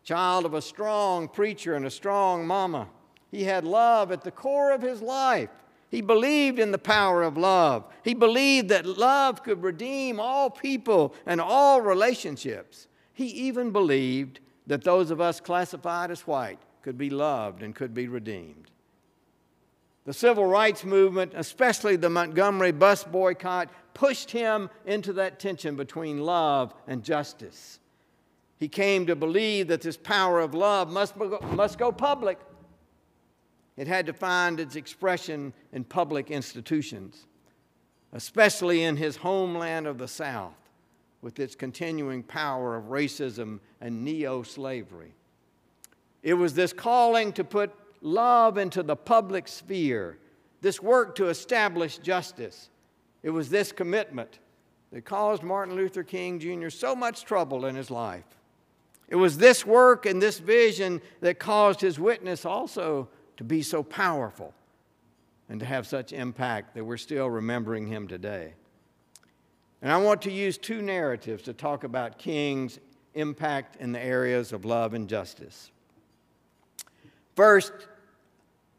child 0.01 0.45
of 0.45 0.53
a 0.53 0.61
strong 0.61 1.27
preacher 1.27 1.75
and 1.75 1.85
a 1.85 1.91
strong 1.91 2.47
mama. 2.47 2.87
He 3.29 3.43
had 3.43 3.65
love 3.65 4.13
at 4.13 4.23
the 4.23 4.31
core 4.31 4.71
of 4.71 4.81
his 4.81 5.01
life. 5.01 5.49
He 5.91 5.99
believed 5.99 6.59
in 6.59 6.71
the 6.71 6.77
power 6.77 7.23
of 7.23 7.35
love. 7.35 7.83
He 8.05 8.13
believed 8.13 8.69
that 8.69 8.85
love 8.85 9.43
could 9.43 9.61
redeem 9.61 10.17
all 10.17 10.49
people 10.49 11.13
and 11.25 11.41
all 11.41 11.81
relationships. 11.81 12.87
He 13.11 13.25
even 13.25 13.71
believed 13.71 14.39
that 14.65 14.85
those 14.85 15.11
of 15.11 15.19
us 15.19 15.41
classified 15.41 16.09
as 16.09 16.21
white 16.21 16.59
could 16.81 16.97
be 16.97 17.09
loved 17.09 17.63
and 17.63 17.75
could 17.75 17.93
be 17.93 18.07
redeemed. 18.07 18.71
The 20.05 20.13
civil 20.13 20.45
rights 20.45 20.83
movement, 20.83 21.33
especially 21.35 21.95
the 21.95 22.09
Montgomery 22.09 22.71
bus 22.71 23.03
boycott, 23.03 23.69
pushed 23.95 24.29
him 24.31 24.69
into 24.85 25.13
that 25.13 25.39
tension 25.39 25.75
between 25.75 26.19
love 26.19 26.73
and 26.87 27.03
justice. 27.03 27.79
He 28.57 28.67
came 28.67 29.07
to 29.07 29.15
believe 29.15 29.67
that 29.67 29.81
this 29.81 29.97
power 29.97 30.39
of 30.39 30.53
love 30.53 30.89
must, 30.89 31.15
must 31.15 31.77
go 31.79 31.91
public. 31.91 32.39
It 33.77 33.87
had 33.87 34.05
to 34.05 34.13
find 34.13 34.59
its 34.59 34.75
expression 34.75 35.53
in 35.73 35.83
public 35.83 36.29
institutions, 36.29 37.25
especially 38.13 38.83
in 38.83 38.95
his 38.97 39.17
homeland 39.17 39.87
of 39.87 39.97
the 39.97 40.07
South 40.07 40.53
with 41.21 41.39
its 41.39 41.55
continuing 41.55 42.21
power 42.21 42.75
of 42.75 42.85
racism 42.85 43.59
and 43.81 44.05
neo 44.05 44.43
slavery. 44.43 45.15
It 46.21 46.35
was 46.35 46.53
this 46.53 46.71
calling 46.71 47.33
to 47.33 47.43
put 47.43 47.73
love 48.05 48.57
into 48.57 48.83
the 48.83 48.95
public 48.95 49.47
sphere, 49.47 50.19
this 50.61 50.81
work 50.81 51.15
to 51.15 51.27
establish 51.27 51.97
justice. 51.97 52.69
It 53.23 53.31
was 53.31 53.49
this 53.49 53.71
commitment 53.71 54.39
that 54.91 55.03
caused 55.03 55.43
Martin 55.43 55.75
Luther 55.75 56.03
King 56.03 56.39
Jr. 56.39 56.69
so 56.69 56.95
much 56.95 57.25
trouble 57.25 57.65
in 57.65 57.75
his 57.75 57.89
life. 57.89 58.23
It 59.07 59.15
was 59.15 59.37
this 59.37 59.65
work 59.65 60.05
and 60.05 60.21
this 60.21 60.39
vision 60.39 61.01
that 61.21 61.39
caused 61.39 61.81
his 61.81 61.99
witness 61.99 62.45
also 62.45 63.09
to 63.37 63.43
be 63.43 63.61
so 63.61 63.83
powerful 63.83 64.53
and 65.49 65.59
to 65.59 65.65
have 65.65 65.85
such 65.85 66.13
impact 66.13 66.75
that 66.75 66.85
we're 66.85 66.97
still 66.97 67.29
remembering 67.29 67.87
him 67.87 68.07
today. 68.07 68.53
And 69.81 69.91
I 69.91 69.97
want 69.97 70.21
to 70.23 70.31
use 70.31 70.57
two 70.57 70.81
narratives 70.81 71.43
to 71.43 71.53
talk 71.53 71.83
about 71.83 72.17
King's 72.17 72.79
impact 73.13 73.77
in 73.77 73.91
the 73.91 74.03
areas 74.03 74.53
of 74.53 74.65
love 74.65 74.93
and 74.93 75.07
justice. 75.07 75.71
First, 77.35 77.73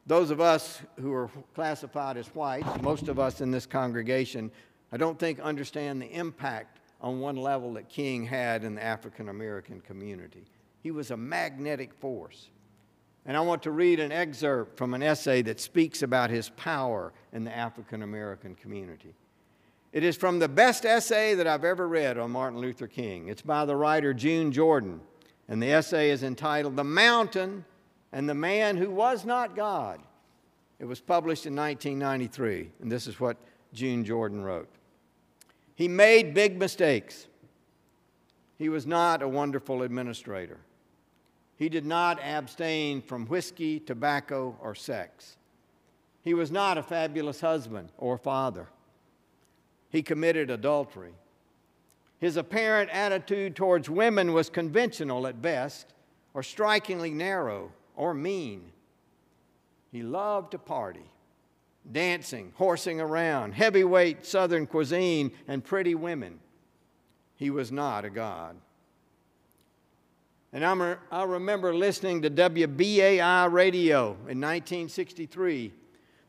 those 0.06 0.30
of 0.30 0.40
us 0.40 0.80
who 1.00 1.12
are 1.12 1.28
classified 1.54 2.16
as 2.16 2.28
white, 2.28 2.64
most 2.82 3.08
of 3.08 3.18
us 3.18 3.40
in 3.40 3.50
this 3.50 3.66
congregation, 3.66 4.50
I 4.92 4.96
don't 4.96 5.18
think 5.18 5.40
understand 5.40 6.00
the 6.00 6.10
impact 6.12 6.78
on 7.00 7.20
one 7.20 7.36
level 7.36 7.74
that 7.74 7.88
King 7.88 8.24
had 8.24 8.64
in 8.64 8.76
the 8.76 8.82
African 8.82 9.28
American 9.28 9.80
community. 9.80 10.44
He 10.82 10.90
was 10.92 11.10
a 11.10 11.16
magnetic 11.16 11.92
force. 11.92 12.48
And 13.26 13.36
I 13.36 13.40
want 13.40 13.64
to 13.64 13.72
read 13.72 13.98
an 13.98 14.12
excerpt 14.12 14.78
from 14.78 14.94
an 14.94 15.02
essay 15.02 15.42
that 15.42 15.58
speaks 15.58 16.02
about 16.02 16.30
his 16.30 16.50
power 16.50 17.12
in 17.32 17.42
the 17.42 17.54
African 17.54 18.02
American 18.02 18.54
community. 18.54 19.14
It 19.92 20.04
is 20.04 20.16
from 20.16 20.38
the 20.38 20.48
best 20.48 20.84
essay 20.84 21.34
that 21.34 21.46
I've 21.46 21.64
ever 21.64 21.88
read 21.88 22.18
on 22.18 22.30
Martin 22.30 22.60
Luther 22.60 22.86
King. 22.86 23.28
It's 23.28 23.42
by 23.42 23.64
the 23.64 23.74
writer 23.74 24.14
June 24.14 24.52
Jordan, 24.52 25.00
and 25.48 25.60
the 25.60 25.72
essay 25.72 26.10
is 26.10 26.22
entitled 26.22 26.76
The 26.76 26.84
Mountain 26.84 27.64
and 28.12 28.28
the 28.28 28.34
Man 28.34 28.76
Who 28.76 28.90
Was 28.90 29.24
Not 29.24 29.56
God. 29.56 30.00
It 30.78 30.84
was 30.84 31.00
published 31.00 31.46
in 31.46 31.56
1993, 31.56 32.70
and 32.80 32.92
this 32.92 33.06
is 33.06 33.18
what 33.18 33.36
June 33.72 34.04
Jordan 34.04 34.42
wrote. 34.42 34.68
He 35.74 35.88
made 35.88 36.34
big 36.34 36.58
mistakes. 36.58 37.26
He 38.58 38.68
was 38.68 38.86
not 38.86 39.22
a 39.22 39.28
wonderful 39.28 39.82
administrator. 39.82 40.58
He 41.56 41.68
did 41.68 41.86
not 41.86 42.20
abstain 42.22 43.00
from 43.00 43.26
whiskey, 43.26 43.80
tobacco, 43.80 44.56
or 44.60 44.74
sex. 44.74 45.36
He 46.22 46.34
was 46.34 46.50
not 46.50 46.76
a 46.76 46.82
fabulous 46.82 47.40
husband 47.40 47.90
or 47.96 48.18
father 48.18 48.68
he 49.96 50.02
committed 50.02 50.50
adultery. 50.50 51.14
His 52.18 52.36
apparent 52.36 52.90
attitude 52.90 53.56
towards 53.56 53.90
women 53.90 54.32
was 54.32 54.50
conventional 54.50 55.26
at 55.26 55.42
best, 55.42 55.94
or 56.34 56.42
strikingly 56.42 57.10
narrow 57.10 57.72
or 57.96 58.14
mean. 58.14 58.70
He 59.90 60.02
loved 60.02 60.52
to 60.52 60.58
party, 60.58 61.10
dancing, 61.90 62.52
horsing 62.56 63.00
around, 63.00 63.52
heavyweight 63.52 64.24
southern 64.24 64.66
cuisine, 64.66 65.32
and 65.48 65.64
pretty 65.64 65.94
women. 65.94 66.38
He 67.34 67.50
was 67.50 67.72
not 67.72 68.04
a 68.04 68.10
god. 68.10 68.56
And 70.52 70.64
I'm, 70.64 70.96
I 71.10 71.24
remember 71.24 71.74
listening 71.74 72.22
to 72.22 72.30
WBAI 72.30 73.50
radio 73.50 74.12
in 74.28 74.40
1963 74.40 75.72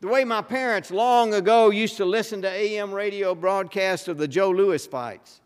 the 0.00 0.08
way 0.08 0.24
my 0.24 0.42
parents 0.42 0.90
long 0.90 1.34
ago 1.34 1.70
used 1.70 1.96
to 1.96 2.04
listen 2.04 2.42
to 2.42 2.48
AM 2.48 2.92
radio 2.92 3.34
broadcasts 3.34 4.06
of 4.06 4.16
the 4.16 4.28
Joe 4.28 4.50
Louis 4.50 4.86
fights. 4.86 5.40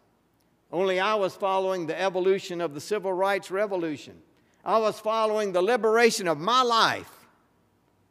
Only 0.70 1.00
I 1.00 1.14
was 1.14 1.34
following 1.34 1.86
the 1.86 1.98
evolution 1.98 2.60
of 2.60 2.74
the 2.74 2.80
civil 2.80 3.12
rights 3.12 3.50
revolution. 3.50 4.20
I 4.64 4.78
was 4.78 5.00
following 5.00 5.52
the 5.52 5.62
liberation 5.62 6.28
of 6.28 6.38
my 6.38 6.62
life, 6.62 7.10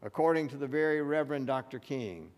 according 0.01 0.49
to 0.49 0.57
the 0.57 0.67
very 0.67 1.01
Reverend 1.01 1.47
Dr. 1.47 1.79
King. 1.79 2.29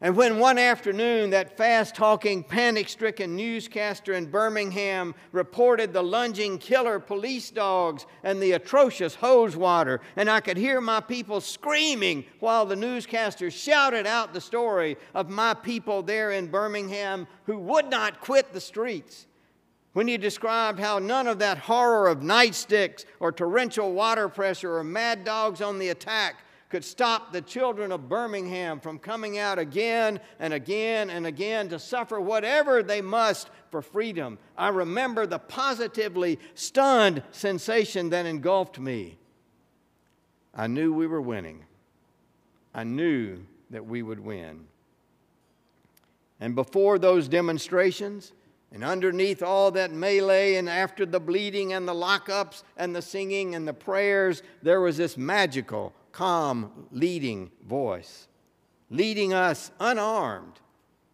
And 0.00 0.16
when 0.16 0.38
one 0.38 0.58
afternoon 0.58 1.30
that 1.30 1.56
fast 1.56 1.96
talking, 1.96 2.44
panic 2.44 2.88
stricken 2.88 3.34
newscaster 3.34 4.12
in 4.12 4.26
Birmingham 4.26 5.16
reported 5.32 5.92
the 5.92 6.04
lunging 6.04 6.58
killer 6.58 7.00
police 7.00 7.50
dogs 7.50 8.06
and 8.22 8.40
the 8.40 8.52
atrocious 8.52 9.16
hose 9.16 9.56
water, 9.56 10.00
and 10.14 10.30
I 10.30 10.38
could 10.38 10.56
hear 10.56 10.80
my 10.80 11.00
people 11.00 11.40
screaming 11.40 12.24
while 12.38 12.64
the 12.64 12.76
newscaster 12.76 13.50
shouted 13.50 14.06
out 14.06 14.32
the 14.32 14.40
story 14.40 14.96
of 15.14 15.28
my 15.28 15.54
people 15.54 16.04
there 16.04 16.30
in 16.30 16.46
Birmingham 16.46 17.26
who 17.46 17.58
would 17.58 17.90
not 17.90 18.20
quit 18.20 18.52
the 18.52 18.60
streets. 18.60 19.26
When 19.92 20.06
he 20.06 20.16
described 20.16 20.78
how 20.78 20.98
none 20.98 21.26
of 21.26 21.38
that 21.38 21.58
horror 21.58 22.08
of 22.08 22.20
nightsticks 22.20 23.04
or 23.20 23.32
torrential 23.32 23.92
water 23.92 24.28
pressure 24.28 24.76
or 24.76 24.84
mad 24.84 25.24
dogs 25.24 25.60
on 25.60 25.78
the 25.78 25.88
attack 25.88 26.44
could 26.68 26.84
stop 26.84 27.32
the 27.32 27.40
children 27.40 27.90
of 27.90 28.08
Birmingham 28.08 28.78
from 28.78 28.98
coming 28.98 29.38
out 29.38 29.58
again 29.58 30.20
and 30.38 30.52
again 30.52 31.08
and 31.08 31.26
again 31.26 31.68
to 31.70 31.78
suffer 31.78 32.20
whatever 32.20 32.82
they 32.82 33.00
must 33.00 33.48
for 33.70 33.80
freedom. 33.80 34.38
I 34.56 34.68
remember 34.68 35.26
the 35.26 35.38
positively 35.38 36.38
stunned 36.54 37.22
sensation 37.30 38.10
that 38.10 38.26
engulfed 38.26 38.78
me. 38.78 39.16
I 40.54 40.66
knew 40.66 40.92
we 40.92 41.06
were 41.06 41.22
winning. 41.22 41.64
I 42.74 42.84
knew 42.84 43.46
that 43.70 43.86
we 43.86 44.02
would 44.02 44.20
win. 44.20 44.66
And 46.40 46.54
before 46.54 46.98
those 46.98 47.28
demonstrations, 47.28 48.32
and 48.72 48.84
underneath 48.84 49.42
all 49.42 49.70
that 49.72 49.92
melee, 49.92 50.56
and 50.56 50.68
after 50.68 51.06
the 51.06 51.20
bleeding 51.20 51.72
and 51.72 51.88
the 51.88 51.94
lockups 51.94 52.62
and 52.76 52.94
the 52.94 53.00
singing 53.00 53.54
and 53.54 53.66
the 53.66 53.72
prayers, 53.72 54.42
there 54.62 54.80
was 54.80 54.98
this 54.98 55.16
magical, 55.16 55.94
calm, 56.12 56.86
leading 56.92 57.50
voice, 57.66 58.28
leading 58.90 59.32
us 59.32 59.70
unarmed 59.80 60.60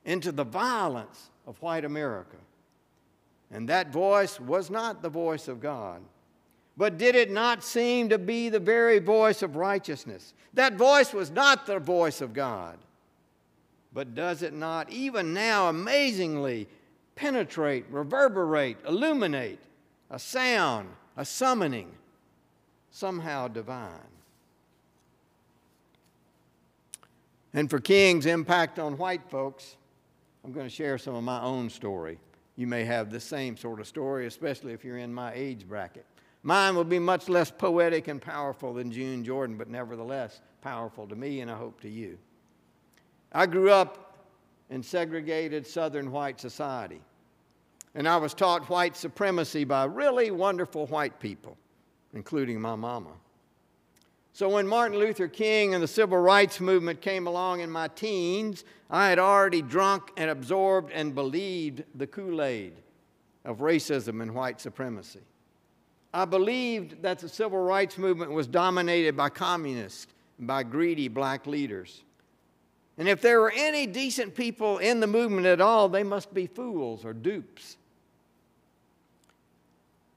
into 0.05 0.33
the 0.33 0.45
violence 0.45 1.31
of 1.47 1.61
white 1.63 1.85
America. 1.85 2.37
And 3.53 3.69
that 3.69 3.93
voice 3.93 4.41
was 4.41 4.69
not 4.69 5.01
the 5.01 5.09
voice 5.09 5.47
of 5.47 5.61
God. 5.61 6.03
But 6.77 6.99
did 6.99 7.15
it 7.15 7.31
not 7.31 7.63
seem 7.63 8.09
to 8.09 8.19
be 8.19 8.49
the 8.49 8.59
very 8.59 8.99
voice 8.99 9.43
of 9.43 9.55
righteousness? 9.55 10.35
That 10.55 10.75
voice 10.75 11.13
was 11.13 11.31
not 11.31 11.67
the 11.67 11.79
voice 11.79 12.21
of 12.21 12.33
God. 12.33 12.79
But 13.93 14.17
does 14.17 14.43
it 14.43 14.55
not, 14.55 14.91
even 14.91 15.33
now, 15.33 15.69
amazingly 15.69 16.67
penetrate, 17.17 17.85
reverberate, 17.91 18.79
illuminate 18.87 19.61
a 20.11 20.19
sound, 20.19 20.89
a 21.17 21.25
summoning, 21.25 21.93
somehow 22.91 23.49
divine? 23.49 23.91
And 27.53 27.71
for 27.71 27.79
King's 27.79 28.27
impact 28.27 28.79
on 28.79 28.99
white 28.99 29.31
folks, 29.31 29.77
I'm 30.45 30.53
going 30.53 30.67
to 30.67 30.75
share 30.75 30.99
some 30.99 31.15
of 31.15 31.23
my 31.25 31.41
own 31.41 31.71
story. 31.71 32.19
You 32.57 32.67
may 32.67 32.85
have 32.85 33.11
the 33.11 33.21
same 33.21 33.57
sort 33.57 33.81
of 33.81 33.87
story, 33.87 34.27
especially 34.27 34.73
if 34.73 34.85
you're 34.85 34.99
in 34.99 35.15
my 35.15 35.33
age 35.35 35.67
bracket. 35.67 36.05
Mine 36.43 36.75
will 36.75 36.85
be 36.85 36.99
much 36.99 37.29
less 37.29 37.51
poetic 37.51 38.09
and 38.09 38.21
powerful 38.21 38.75
than 38.75 38.93
June 38.93 39.25
Jordan, 39.25 39.57
but 39.57 39.69
nevertheless 39.69 40.41
powerful 40.61 41.07
to 41.07 41.17
me 41.17 41.41
and 41.41 41.51
I 41.51 41.57
hope 41.57 41.81
to 41.81 41.89
you. 41.89 42.19
I 43.33 43.47
grew 43.47 43.71
up 43.71 44.14
in 44.71 44.83
segregated 44.83 45.67
southern 45.67 46.11
white 46.11 46.41
society, 46.41 47.01
and 47.95 48.09
I 48.09 48.17
was 48.17 48.35
taught 48.35 48.69
white 48.69 48.97
supremacy 48.97 49.65
by 49.65 49.85
really 49.85 50.31
wonderful 50.31 50.87
white 50.87 51.21
people, 51.21 51.57
including 52.13 52.61
my 52.61 52.75
mama. 52.75 53.11
So 54.33 54.49
when 54.49 54.67
Martin 54.67 54.99
Luther 54.99 55.29
King 55.29 55.75
and 55.75 55.83
the 55.83 55.89
civil 55.89 56.19
rights 56.19 56.61
movement 56.61 57.01
came 57.01 57.27
along 57.27 57.61
in 57.61 57.71
my 57.71 57.89
teens, 57.89 58.65
I 58.91 59.09
had 59.09 59.19
already 59.19 59.63
drunk 59.63 60.11
and 60.17 60.29
absorbed 60.29 60.91
and 60.93 61.15
believed 61.15 61.85
the 61.95 62.07
Kool 62.07 62.43
Aid 62.43 62.75
of 63.45 63.59
racism 63.59 64.23
and 64.23 64.35
white 64.35 64.61
supremacy. 64.61 65.21
I 66.13 66.25
believed 66.25 67.03
that 67.03 67.19
the 67.19 67.29
civil 67.29 67.59
rights 67.59 67.99
movement 67.99 68.31
was 68.31 68.47
dominated 68.47 69.17
by 69.17 69.31
communists 69.31 70.13
by 70.39 70.63
greedy 70.63 71.09
black 71.09 71.45
leaders. 71.45 72.04
And 72.97 73.09
if 73.09 73.21
there 73.21 73.41
were 73.41 73.53
any 73.55 73.87
decent 73.87 74.35
people 74.35 74.79
in 74.79 75.01
the 75.01 75.07
movement 75.07 75.47
at 75.47 75.61
all, 75.61 75.89
they 75.89 76.05
must 76.05 76.33
be 76.33 76.47
fools 76.47 77.05
or 77.05 77.13
dupes. 77.13 77.77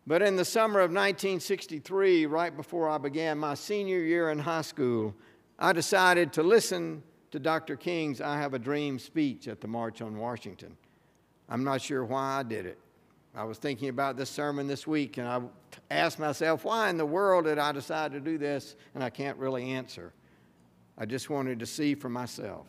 But 0.05 0.21
in 0.21 0.35
the 0.35 0.45
summer 0.45 0.79
of 0.79 0.91
1963, 0.91 2.27
right 2.27 2.55
before 2.55 2.87
I 2.87 2.97
began 2.97 3.37
my 3.37 3.55
senior 3.55 3.99
year 3.99 4.29
in 4.29 4.39
high 4.39 4.61
school, 4.61 5.13
I 5.59 5.73
decided 5.73 6.31
to 6.33 6.43
listen 6.43 7.03
to 7.31 7.39
Dr. 7.39 7.75
King's 7.75 8.21
I 8.21 8.37
Have 8.37 8.53
a 8.53 8.59
Dream 8.59 8.99
speech 8.99 9.47
at 9.47 9.59
the 9.59 9.67
March 9.67 10.01
on 10.01 10.17
Washington. 10.17 10.77
I'm 11.49 11.63
not 11.63 11.81
sure 11.81 12.05
why 12.05 12.39
I 12.39 12.43
did 12.43 12.65
it. 12.65 12.77
I 13.35 13.43
was 13.43 13.57
thinking 13.57 13.89
about 13.89 14.17
this 14.17 14.29
sermon 14.29 14.67
this 14.67 14.87
week 14.87 15.17
and 15.17 15.27
I 15.27 15.41
asked 15.91 16.19
myself, 16.19 16.63
why 16.63 16.89
in 16.89 16.97
the 16.97 17.05
world 17.05 17.45
did 17.45 17.59
I 17.59 17.71
decide 17.71 18.11
to 18.13 18.19
do 18.19 18.37
this? 18.37 18.75
And 18.95 19.03
I 19.03 19.09
can't 19.09 19.37
really 19.37 19.71
answer. 19.71 20.13
I 20.97 21.05
just 21.05 21.29
wanted 21.29 21.59
to 21.59 21.65
see 21.65 21.95
for 21.95 22.09
myself. 22.09 22.65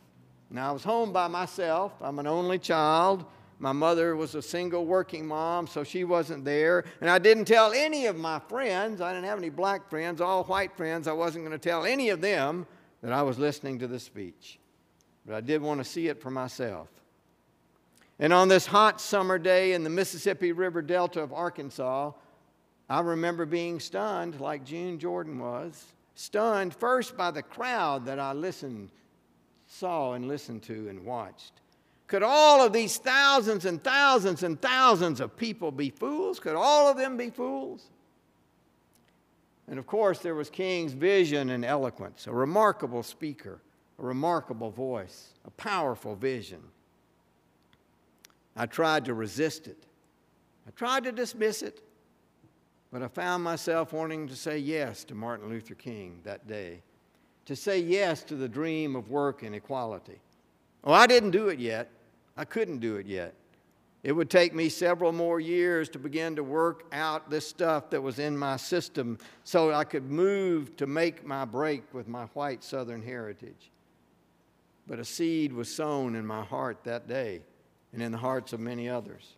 Now, 0.51 0.71
I 0.71 0.73
was 0.73 0.85
home 0.85 1.13
by 1.13 1.29
myself. 1.29 1.93
I'm 2.01 2.19
an 2.19 2.27
only 2.27 2.59
child. 2.59 3.25
My 3.59 3.73
mother 3.73 4.15
was 4.17 4.35
a 4.35 4.43
single 4.43 4.87
working 4.87 5.27
mom, 5.27 5.67
so 5.67 5.83
she 5.83 6.05
wasn't 6.05 6.45
there. 6.45 6.85
And 7.01 7.11
I 7.11 7.19
didn't 7.19 7.47
tell 7.47 7.73
any 7.73 8.07
of 8.07 8.17
my 8.17 8.39
friends, 8.39 9.01
I 9.01 9.13
didn't 9.13 9.27
have 9.27 9.39
any 9.39 9.51
black 9.51 9.91
friends, 9.91 10.21
all 10.21 10.45
white 10.45 10.77
friends. 10.77 11.09
I 11.09 11.13
wasn't 11.13 11.45
going 11.45 11.59
to 11.59 11.69
tell 11.69 11.85
any 11.85 12.11
of 12.11 12.21
them 12.21 12.67
that 13.03 13.13
I 13.13 13.23
was 13.23 13.39
listening 13.39 13.79
to 13.81 13.87
the 13.87 13.99
speech. 13.99 14.59
But 15.27 15.35
I 15.35 15.41
did 15.41 15.61
want 15.61 15.81
to 15.81 15.85
see 15.85 16.09
it 16.09 16.21
for 16.23 16.31
myself. 16.31 16.89
And 18.21 18.33
on 18.33 18.49
this 18.49 18.67
hot 18.67 19.01
summer 19.01 19.39
day 19.39 19.73
in 19.73 19.85
the 19.85 19.91
Mississippi 19.91 20.53
River 20.53 20.83
Delta 20.83 21.21
of 21.21 21.33
Arkansas, 21.33 22.13
I 22.89 23.01
remember 23.01 23.45
being 23.45 23.81
stunned, 23.81 24.41
like 24.41 24.65
June 24.65 24.99
Jordan 24.99 25.39
was, 25.39 25.85
stunned 26.19 26.75
first 26.75 27.17
by 27.17 27.31
the 27.31 27.43
crowd 27.43 28.07
that 28.07 28.19
I 28.19 28.33
listened, 28.33 28.91
saw, 29.69 30.15
and 30.15 30.27
listened 30.27 30.65
to 30.65 30.89
and 30.89 31.05
watched. 31.05 31.53
Could 32.09 32.25
all 32.25 32.61
of 32.61 32.73
these 32.73 32.97
thousands 32.97 33.65
and 33.65 33.83
thousands 33.85 34.43
and 34.43 34.61
thousands 34.61 35.21
of 35.21 35.37
people 35.37 35.71
be 35.71 35.91
fools? 35.91 36.41
Could 36.41 36.57
all 36.57 36.91
of 36.91 36.97
them 36.97 37.17
be 37.17 37.31
fools? 37.31 37.85
And 39.69 39.79
of 39.79 39.87
course, 39.87 40.19
there 40.19 40.35
was 40.35 40.51
King's 40.51 40.93
vision 40.93 41.51
and 41.51 41.65
eloquence, 41.65 42.27
a 42.27 42.33
remarkable 42.33 43.05
speaker, 43.05 43.61
a 44.01 44.03
remarkable 44.03 44.73
voice, 44.73 45.29
a 45.47 45.51
powerful 45.51 46.17
vision. 46.17 46.63
I 48.57 48.67
tried 48.67 49.05
to 49.05 49.15
resist 49.15 49.69
it. 49.69 49.85
I 50.67 50.73
tried 50.73 51.05
to 51.05 51.13
dismiss 51.13 51.63
it, 51.63 51.81
but 52.91 53.03
I 53.03 53.09
found 53.09 53.45
myself 53.45 53.93
wanting 53.93 54.29
to 54.29 54.37
say 54.37 54.59
yes 54.59 55.05
to 55.05 55.15
Martin 55.15 55.49
Luther 55.49 55.75
King 55.75 56.21
that 56.25 56.47
day, 56.47 56.83
to 57.45 57.55
say 57.57 57.79
yes 57.79 58.23
to 58.25 58.35
the 58.35 58.49
dream 58.49 58.97
of 58.97 59.11
work 59.11 59.43
and 59.43 59.55
equality. 59.55 60.21
Oh, 60.85 60.93
I 60.93 61.07
didn't 61.07 61.33
do 61.33 61.49
it 61.49 61.59
yet. 61.59 61.91
I 62.37 62.45
couldn't 62.45 62.79
do 62.79 62.97
it 62.97 63.07
yet. 63.07 63.35
It 64.05 64.13
would 64.13 64.31
take 64.31 64.55
me 64.55 64.69
several 64.69 65.13
more 65.13 65.41
years 65.41 65.89
to 65.91 65.99
begin 65.99 66.37
to 66.37 66.45
work 66.45 66.85
out 66.93 67.31
this 67.31 67.49
stuff 67.49 67.91
that 67.91 68.01
was 68.01 68.19
in 68.21 68.39
my 68.39 68.57
system 68.57 69.19
so 69.43 69.73
I 69.73 69.85
could 69.85 70.09
move 70.11 70.77
to 70.77 70.87
make 70.87 71.27
my 71.27 71.45
break 71.45 71.93
with 71.93 72.07
my 72.07 72.27
white 72.27 72.63
Southern 72.63 73.03
heritage. 73.03 73.71
But 74.87 75.01
a 75.01 75.05
seed 75.05 75.53
was 75.53 75.75
sown 75.75 76.15
in 76.15 76.25
my 76.25 76.45
heart 76.45 76.85
that 76.85 77.09
day 77.09 77.43
and 77.93 78.01
in 78.01 78.13
the 78.13 78.19
hearts 78.19 78.53
of 78.53 78.61
many 78.61 78.89
others. 78.89 79.35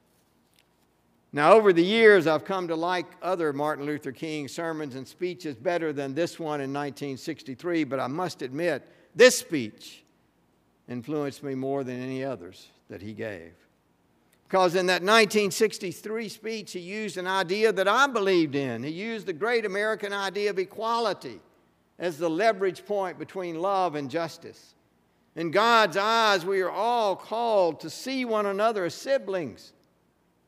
Now, 1.32 1.52
over 1.52 1.72
the 1.72 1.84
years, 1.84 2.26
I've 2.26 2.44
come 2.44 2.66
to 2.68 2.74
like 2.74 3.06
other 3.22 3.52
Martin 3.52 3.86
Luther 3.86 4.10
King 4.10 4.48
sermons 4.48 4.96
and 4.96 5.06
speeches 5.06 5.54
better 5.54 5.92
than 5.92 6.12
this 6.12 6.40
one 6.40 6.60
in 6.60 6.72
1963, 6.72 7.84
but 7.84 8.00
I 8.00 8.08
must 8.08 8.42
admit, 8.42 8.86
this 9.14 9.38
speech 9.38 10.02
influenced 10.88 11.44
me 11.44 11.54
more 11.54 11.84
than 11.84 12.02
any 12.02 12.24
others 12.24 12.66
that 12.88 13.00
he 13.00 13.12
gave. 13.12 13.52
Because 14.48 14.74
in 14.74 14.86
that 14.86 15.02
1963 15.02 16.28
speech, 16.28 16.72
he 16.72 16.80
used 16.80 17.16
an 17.16 17.28
idea 17.28 17.72
that 17.72 17.86
I 17.86 18.08
believed 18.08 18.56
in. 18.56 18.82
He 18.82 18.90
used 18.90 19.26
the 19.26 19.32
great 19.32 19.64
American 19.64 20.12
idea 20.12 20.50
of 20.50 20.58
equality 20.58 21.38
as 22.00 22.18
the 22.18 22.28
leverage 22.28 22.84
point 22.84 23.16
between 23.16 23.60
love 23.60 23.94
and 23.94 24.10
justice. 24.10 24.74
In 25.36 25.52
God's 25.52 25.96
eyes, 25.96 26.44
we 26.44 26.60
are 26.62 26.70
all 26.70 27.14
called 27.14 27.78
to 27.80 27.90
see 27.90 28.24
one 28.24 28.46
another 28.46 28.84
as 28.86 28.94
siblings, 28.94 29.72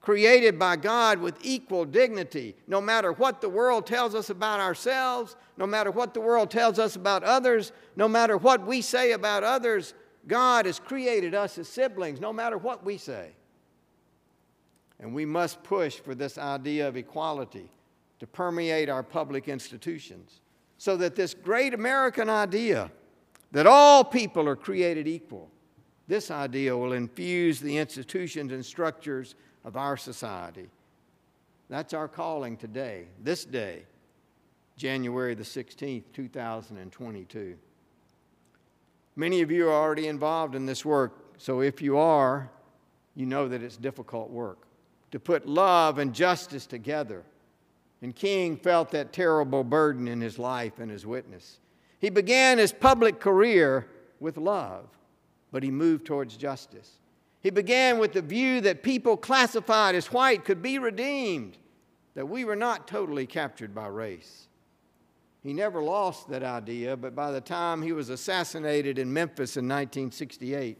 created 0.02 0.58
by 0.58 0.74
God 0.76 1.20
with 1.20 1.36
equal 1.42 1.84
dignity, 1.84 2.56
no 2.66 2.80
matter 2.80 3.12
what 3.12 3.40
the 3.40 3.48
world 3.48 3.86
tells 3.86 4.14
us 4.14 4.30
about 4.30 4.58
ourselves, 4.58 5.36
no 5.56 5.66
matter 5.66 5.92
what 5.92 6.12
the 6.12 6.20
world 6.20 6.50
tells 6.50 6.78
us 6.80 6.96
about 6.96 7.22
others, 7.22 7.72
no 7.94 8.08
matter 8.08 8.36
what 8.36 8.66
we 8.66 8.82
say 8.82 9.12
about 9.12 9.44
others. 9.44 9.94
God 10.26 10.66
has 10.66 10.80
created 10.80 11.34
us 11.34 11.56
as 11.56 11.68
siblings, 11.68 12.20
no 12.20 12.32
matter 12.32 12.58
what 12.58 12.84
we 12.84 12.98
say. 12.98 13.30
And 14.98 15.14
we 15.14 15.24
must 15.24 15.62
push 15.62 15.96
for 15.96 16.14
this 16.14 16.36
idea 16.36 16.86
of 16.88 16.96
equality 16.96 17.70
to 18.18 18.26
permeate 18.26 18.88
our 18.88 19.02
public 19.02 19.48
institutions 19.48 20.40
so 20.78 20.96
that 20.96 21.14
this 21.14 21.32
great 21.32 21.74
American 21.74 22.28
idea 22.28 22.90
that 23.52 23.66
all 23.66 24.02
people 24.02 24.48
are 24.48 24.56
created 24.56 25.06
equal 25.06 25.48
This 26.08 26.30
idea 26.30 26.76
will 26.76 26.92
infuse 26.92 27.60
the 27.60 27.78
institutions 27.78 28.52
and 28.52 28.64
structures 28.64 29.34
of 29.64 29.76
our 29.76 29.96
society. 29.96 30.68
That's 31.68 31.94
our 31.94 32.08
calling 32.08 32.56
today, 32.56 33.06
this 33.22 33.44
day, 33.44 33.84
January 34.76 35.34
the 35.34 35.42
16th, 35.42 36.04
2022. 36.12 37.56
Many 39.14 39.40
of 39.42 39.50
you 39.50 39.68
are 39.68 39.72
already 39.72 40.06
involved 40.06 40.54
in 40.54 40.66
this 40.66 40.84
work, 40.84 41.34
so 41.38 41.60
if 41.60 41.82
you 41.82 41.98
are, 41.98 42.50
you 43.14 43.26
know 43.26 43.48
that 43.48 43.62
it's 43.62 43.76
difficult 43.76 44.30
work. 44.30 44.66
To 45.10 45.20
put 45.20 45.46
love 45.46 45.98
and 45.98 46.14
justice 46.14 46.66
together. 46.66 47.22
And 48.00 48.16
King 48.16 48.56
felt 48.56 48.90
that 48.92 49.12
terrible 49.12 49.62
burden 49.62 50.08
in 50.08 50.20
his 50.20 50.38
life 50.38 50.78
and 50.78 50.90
his 50.90 51.06
witness. 51.06 51.60
He 52.00 52.10
began 52.10 52.58
his 52.58 52.72
public 52.72 53.20
career 53.20 53.86
with 54.18 54.36
love, 54.36 54.86
but 55.52 55.62
he 55.62 55.70
moved 55.70 56.06
towards 56.06 56.36
justice. 56.36 56.98
He 57.42 57.50
began 57.50 57.98
with 57.98 58.12
the 58.12 58.22
view 58.22 58.60
that 58.60 58.82
people 58.82 59.16
classified 59.16 59.94
as 59.94 60.12
white 60.12 60.44
could 60.44 60.62
be 60.62 60.78
redeemed, 60.78 61.58
that 62.14 62.28
we 62.28 62.44
were 62.44 62.56
not 62.56 62.86
totally 62.86 63.26
captured 63.26 63.74
by 63.74 63.88
race. 63.88 64.46
He 65.42 65.52
never 65.52 65.82
lost 65.82 66.28
that 66.28 66.44
idea, 66.44 66.96
but 66.96 67.16
by 67.16 67.32
the 67.32 67.40
time 67.40 67.82
he 67.82 67.92
was 67.92 68.10
assassinated 68.10 68.96
in 68.96 69.12
Memphis 69.12 69.56
in 69.56 69.64
1968, 69.64 70.78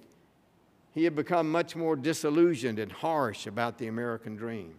he 0.95 1.05
had 1.05 1.17
become 1.17 1.51
much 1.51 1.75
more 1.75 1.97
disillusioned 1.97 2.79
and 2.79 2.93
harsh 2.93 3.47
about 3.47 3.79
the 3.79 3.89
American 3.89 4.37
dream. 4.37 4.75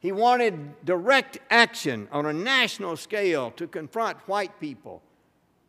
He 0.00 0.12
wanted 0.12 0.84
direct 0.84 1.38
action 1.48 2.06
on 2.12 2.26
a 2.26 2.32
national 2.32 2.96
scale 2.96 3.50
to 3.52 3.66
confront 3.66 4.18
white 4.28 4.60
people 4.60 5.02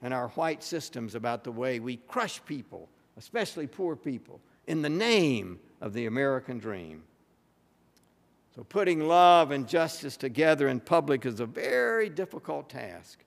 and 0.01 0.13
our 0.13 0.27
white 0.29 0.63
systems 0.63 1.15
about 1.15 1.43
the 1.43 1.51
way 1.51 1.79
we 1.79 1.97
crush 2.07 2.43
people, 2.45 2.89
especially 3.17 3.67
poor 3.67 3.95
people, 3.95 4.41
in 4.69 4.83
the 4.83 4.89
name 4.89 5.59
of 5.81 5.93
the 5.93 6.05
American 6.05 6.59
dream. 6.59 7.01
So, 8.55 8.63
putting 8.63 9.07
love 9.07 9.49
and 9.49 9.67
justice 9.67 10.15
together 10.15 10.67
in 10.67 10.79
public 10.79 11.25
is 11.25 11.39
a 11.39 11.45
very 11.45 12.07
difficult 12.07 12.69
task. 12.69 13.19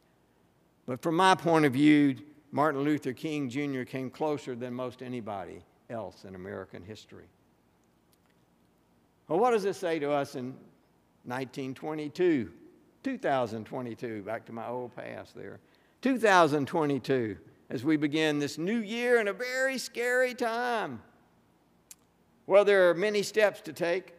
But 0.86 1.02
from 1.02 1.16
my 1.16 1.34
point 1.34 1.64
of 1.64 1.72
view, 1.72 2.16
Martin 2.52 2.82
Luther 2.82 3.12
King 3.12 3.50
Jr. 3.50 3.82
came 3.82 4.08
closer 4.08 4.54
than 4.54 4.72
most 4.72 5.02
anybody 5.02 5.64
else 5.90 6.24
in 6.24 6.36
American 6.36 6.82
history. 6.82 7.26
Well, 9.26 9.40
what 9.40 9.50
does 9.50 9.64
this 9.64 9.78
say 9.78 9.98
to 9.98 10.12
us 10.12 10.36
in 10.36 10.54
1922, 11.24 12.50
2022, 13.02 14.22
back 14.22 14.44
to 14.46 14.52
my 14.52 14.68
old 14.68 14.94
past 14.94 15.34
there? 15.34 15.58
2022, 16.02 17.36
as 17.70 17.82
we 17.82 17.96
begin 17.96 18.38
this 18.38 18.58
new 18.58 18.78
year 18.78 19.20
in 19.20 19.26
a 19.26 19.32
very 19.32 19.78
scary 19.78 20.34
time. 20.34 21.00
Well, 22.52 22.66
there 22.66 22.90
are 22.90 22.94
many 22.94 23.22
steps 23.22 23.62
to 23.62 23.72
take. 23.72 24.12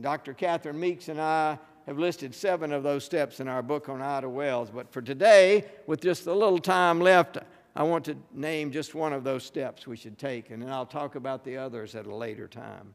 Dr. 0.00 0.32
Catherine 0.32 0.78
Meeks 0.78 1.08
and 1.08 1.20
I 1.20 1.58
have 1.86 1.98
listed 1.98 2.32
seven 2.32 2.72
of 2.72 2.84
those 2.84 3.02
steps 3.02 3.40
in 3.40 3.48
our 3.48 3.62
book 3.62 3.88
on 3.88 4.00
Ida 4.00 4.28
Wells. 4.28 4.70
But 4.70 4.92
for 4.92 5.02
today, 5.02 5.64
with 5.88 6.00
just 6.00 6.28
a 6.28 6.32
little 6.32 6.60
time 6.60 7.00
left, 7.00 7.36
I 7.74 7.82
want 7.82 8.04
to 8.04 8.16
name 8.32 8.70
just 8.70 8.94
one 8.94 9.12
of 9.12 9.24
those 9.24 9.42
steps 9.42 9.88
we 9.88 9.96
should 9.96 10.18
take, 10.18 10.50
and 10.50 10.62
then 10.62 10.70
I'll 10.70 10.86
talk 10.86 11.16
about 11.16 11.44
the 11.44 11.56
others 11.56 11.96
at 11.96 12.06
a 12.06 12.14
later 12.14 12.46
time. 12.46 12.94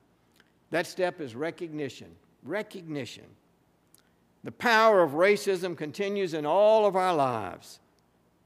That 0.69 0.87
step 0.87 1.19
is 1.19 1.35
recognition. 1.35 2.15
Recognition. 2.43 3.25
The 4.45 4.53
power 4.53 5.03
of 5.03 5.11
racism 5.11 5.75
continues 5.75 6.33
in 6.33 6.45
all 6.45 6.85
of 6.85 6.95
our 6.95 7.13
lives. 7.13 7.81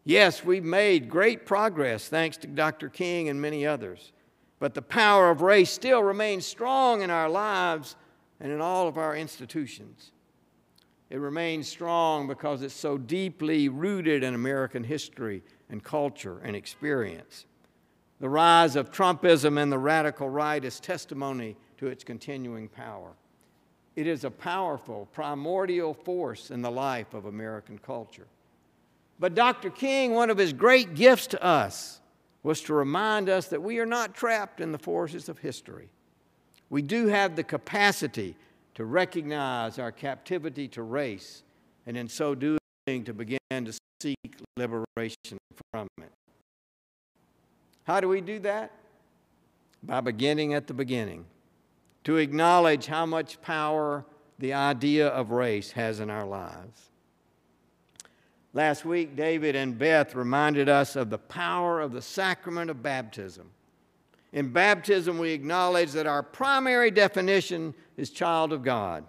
Yes, 0.03 0.43
we've 0.43 0.63
made 0.63 1.11
great 1.11 1.45
progress 1.45 2.07
thanks 2.07 2.37
to 2.37 2.47
Dr. 2.47 2.89
King 2.89 3.29
and 3.29 3.39
many 3.39 3.67
others. 3.67 4.13
But 4.63 4.75
the 4.75 4.81
power 4.81 5.29
of 5.29 5.41
race 5.41 5.69
still 5.69 6.01
remains 6.01 6.45
strong 6.45 7.01
in 7.01 7.09
our 7.09 7.27
lives 7.27 7.97
and 8.39 8.49
in 8.49 8.61
all 8.61 8.87
of 8.87 8.97
our 8.97 9.13
institutions. 9.13 10.13
It 11.09 11.17
remains 11.17 11.67
strong 11.67 12.27
because 12.27 12.61
it's 12.61 12.73
so 12.73 12.97
deeply 12.97 13.67
rooted 13.67 14.23
in 14.23 14.33
American 14.33 14.85
history 14.85 15.43
and 15.69 15.83
culture 15.83 16.39
and 16.45 16.55
experience. 16.55 17.45
The 18.21 18.29
rise 18.29 18.77
of 18.77 18.89
Trumpism 18.89 19.61
and 19.61 19.69
the 19.69 19.77
radical 19.77 20.29
right 20.29 20.63
is 20.63 20.79
testimony 20.79 21.57
to 21.79 21.87
its 21.87 22.05
continuing 22.05 22.69
power. 22.69 23.11
It 23.97 24.07
is 24.07 24.23
a 24.23 24.31
powerful, 24.31 25.09
primordial 25.11 25.93
force 25.93 26.51
in 26.51 26.61
the 26.61 26.71
life 26.71 27.13
of 27.13 27.25
American 27.25 27.79
culture. 27.79 28.27
But 29.19 29.35
Dr. 29.35 29.69
King, 29.69 30.13
one 30.13 30.29
of 30.29 30.37
his 30.37 30.53
great 30.53 30.95
gifts 30.95 31.27
to 31.27 31.43
us, 31.43 31.99
was 32.43 32.61
to 32.61 32.73
remind 32.73 33.29
us 33.29 33.47
that 33.47 33.63
we 33.63 33.79
are 33.79 33.85
not 33.85 34.13
trapped 34.13 34.59
in 34.59 34.73
the 34.73 34.77
forces 34.77 35.29
of 35.29 35.39
history. 35.39 35.89
We 36.69 36.81
do 36.81 37.07
have 37.07 37.35
the 37.35 37.43
capacity 37.43 38.35
to 38.75 38.85
recognize 38.85 39.79
our 39.79 39.91
captivity 39.91 40.67
to 40.69 40.83
race, 40.83 41.43
and 41.85 41.95
in 41.95 42.07
so 42.07 42.35
doing, 42.35 42.59
to 42.87 43.13
begin 43.13 43.39
to 43.51 43.73
seek 44.01 44.35
liberation 44.57 45.37
from 45.71 45.87
it. 46.01 46.11
How 47.85 47.99
do 47.99 48.09
we 48.09 48.19
do 48.21 48.39
that? 48.39 48.71
By 49.81 50.01
beginning 50.01 50.53
at 50.53 50.67
the 50.67 50.73
beginning, 50.73 51.25
to 52.03 52.17
acknowledge 52.17 52.87
how 52.87 53.05
much 53.05 53.41
power 53.41 54.05
the 54.39 54.53
idea 54.53 55.07
of 55.07 55.31
race 55.31 55.71
has 55.71 55.99
in 55.99 56.09
our 56.09 56.25
lives. 56.25 56.89
Last 58.55 58.85
week, 58.85 59.15
David 59.15 59.55
and 59.55 59.77
Beth 59.77 60.13
reminded 60.13 60.69
us 60.69 60.95
of 60.95 61.09
the 61.09 61.17
power 61.17 61.81
of 61.81 61.91
the 61.91 62.03
sacrament 62.03 62.69
of 62.69 62.83
baptism. 62.83 63.49
In 64.31 64.49
baptism, 64.49 65.17
we 65.17 65.31
acknowledge 65.31 65.91
that 65.93 66.05
our 66.05 66.21
primary 66.21 66.91
definition 66.91 67.73
is 67.97 68.11
child 68.11 68.53
of 68.53 68.63
God. 68.63 69.05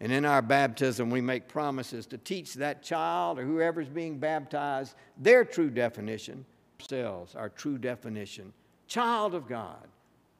And 0.00 0.12
in 0.12 0.24
our 0.24 0.40
baptism, 0.40 1.10
we 1.10 1.20
make 1.20 1.48
promises 1.48 2.06
to 2.06 2.18
teach 2.18 2.54
that 2.54 2.82
child 2.82 3.38
or 3.38 3.44
whoever's 3.44 3.88
being 3.88 4.18
baptized 4.18 4.94
their 5.18 5.44
true 5.44 5.70
definition, 5.70 6.46
ourselves, 6.80 7.34
our 7.34 7.48
true 7.50 7.76
definition. 7.76 8.52
Child 8.86 9.34
of 9.34 9.46
God. 9.46 9.86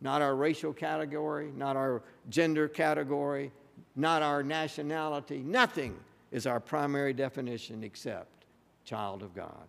Not 0.00 0.22
our 0.22 0.36
racial 0.36 0.72
category, 0.72 1.50
not 1.56 1.76
our 1.76 2.02
gender 2.30 2.68
category, 2.68 3.50
not 3.96 4.22
our 4.22 4.42
nationality, 4.42 5.38
nothing 5.38 5.98
is 6.30 6.46
our 6.46 6.60
primary 6.60 7.12
definition 7.12 7.82
except 7.82 8.44
child 8.84 9.22
of 9.22 9.34
God. 9.34 9.66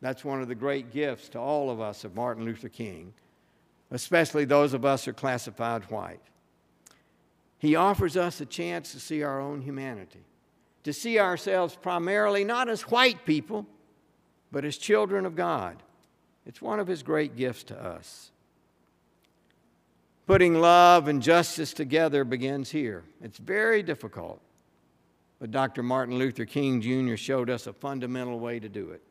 That's 0.00 0.24
one 0.24 0.40
of 0.40 0.48
the 0.48 0.54
great 0.54 0.92
gifts 0.92 1.28
to 1.30 1.38
all 1.38 1.70
of 1.70 1.80
us 1.80 2.04
of 2.04 2.14
Martin 2.14 2.44
Luther 2.44 2.68
King, 2.68 3.12
especially 3.90 4.44
those 4.44 4.74
of 4.74 4.84
us 4.84 5.04
who 5.04 5.10
are 5.10 5.14
classified 5.14 5.84
white. 5.90 6.20
He 7.58 7.74
offers 7.74 8.16
us 8.16 8.40
a 8.40 8.46
chance 8.46 8.92
to 8.92 9.00
see 9.00 9.22
our 9.22 9.40
own 9.40 9.62
humanity, 9.62 10.24
to 10.84 10.92
see 10.92 11.18
ourselves 11.18 11.74
primarily 11.74 12.44
not 12.44 12.68
as 12.68 12.82
white 12.82 13.24
people, 13.26 13.66
but 14.52 14.64
as 14.64 14.78
children 14.78 15.26
of 15.26 15.34
God. 15.34 15.82
It's 16.46 16.62
one 16.62 16.80
of 16.80 16.86
his 16.86 17.02
great 17.02 17.36
gifts 17.36 17.64
to 17.64 17.82
us. 17.82 18.30
Putting 20.26 20.60
love 20.60 21.08
and 21.08 21.22
justice 21.22 21.72
together 21.72 22.22
begins 22.22 22.70
here. 22.70 23.02
It's 23.22 23.38
very 23.38 23.82
difficult. 23.82 24.40
But 25.38 25.50
Dr. 25.50 25.82
Martin 25.82 26.18
Luther 26.18 26.44
King 26.44 26.80
Jr. 26.80 27.16
showed 27.16 27.48
us 27.48 27.66
a 27.66 27.72
fundamental 27.72 28.40
way 28.40 28.58
to 28.58 28.68
do 28.68 28.90
it. 28.90 29.02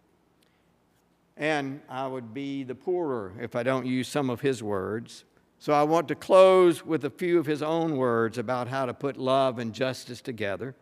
And 1.37 1.81
I 1.87 2.07
would 2.07 2.33
be 2.33 2.63
the 2.63 2.75
poorer 2.75 3.33
if 3.39 3.55
I 3.55 3.63
don't 3.63 3.85
use 3.85 4.07
some 4.07 4.29
of 4.29 4.41
his 4.41 4.63
words. 4.63 5.23
So 5.59 5.73
I 5.73 5.83
want 5.83 6.07
to 6.09 6.15
close 6.15 6.85
with 6.85 7.05
a 7.05 7.09
few 7.09 7.39
of 7.39 7.45
his 7.45 7.61
own 7.61 7.97
words 7.97 8.37
about 8.37 8.67
how 8.67 8.85
to 8.85 8.93
put 8.93 9.17
love 9.17 9.59
and 9.59 9.73
justice 9.73 10.21
together. 10.21 10.75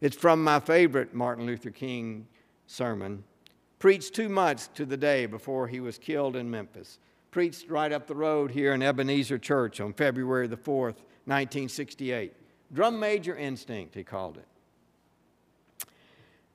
It's 0.00 0.16
from 0.16 0.42
my 0.42 0.60
favorite 0.60 1.14
Martin 1.14 1.46
Luther 1.46 1.70
King 1.70 2.26
sermon, 2.66 3.24
preached 3.78 4.14
two 4.14 4.28
months 4.28 4.68
to 4.74 4.84
the 4.84 4.96
day 4.96 5.26
before 5.26 5.68
he 5.68 5.80
was 5.80 5.98
killed 5.98 6.36
in 6.36 6.50
Memphis. 6.50 6.98
Preached 7.30 7.70
right 7.70 7.92
up 7.92 8.06
the 8.06 8.14
road 8.14 8.50
here 8.50 8.74
in 8.74 8.82
Ebenezer 8.82 9.38
Church 9.38 9.80
on 9.80 9.92
February 9.92 10.46
the 10.46 10.56
4th, 10.56 10.98
1968. 11.24 12.34
Drum 12.72 12.98
major 12.98 13.36
instinct, 13.36 13.94
he 13.94 14.04
called 14.04 14.36
it. 14.36 14.46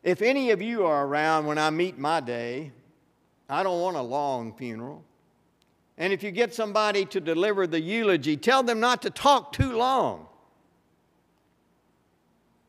If 0.07 0.21
any 0.21 0.51
of 0.51 0.61
you 0.61 0.85
are 0.85 1.05
around 1.05 1.47
when 1.47 1.57
I 1.57 1.69
meet 1.69 1.97
my 1.97 2.21
day, 2.21 2.71
I 3.49 3.61
don't 3.61 3.81
want 3.81 3.97
a 3.97 4.01
long 4.01 4.53
funeral. 4.53 5.03
And 5.97 6.13
if 6.13 6.23
you 6.23 6.31
get 6.31 6.55
somebody 6.55 7.03
to 7.07 7.19
deliver 7.19 7.67
the 7.67 7.81
eulogy, 7.81 8.37
tell 8.37 8.63
them 8.63 8.79
not 8.79 9.01
to 9.01 9.09
talk 9.09 9.51
too 9.51 9.73
long. 9.73 10.27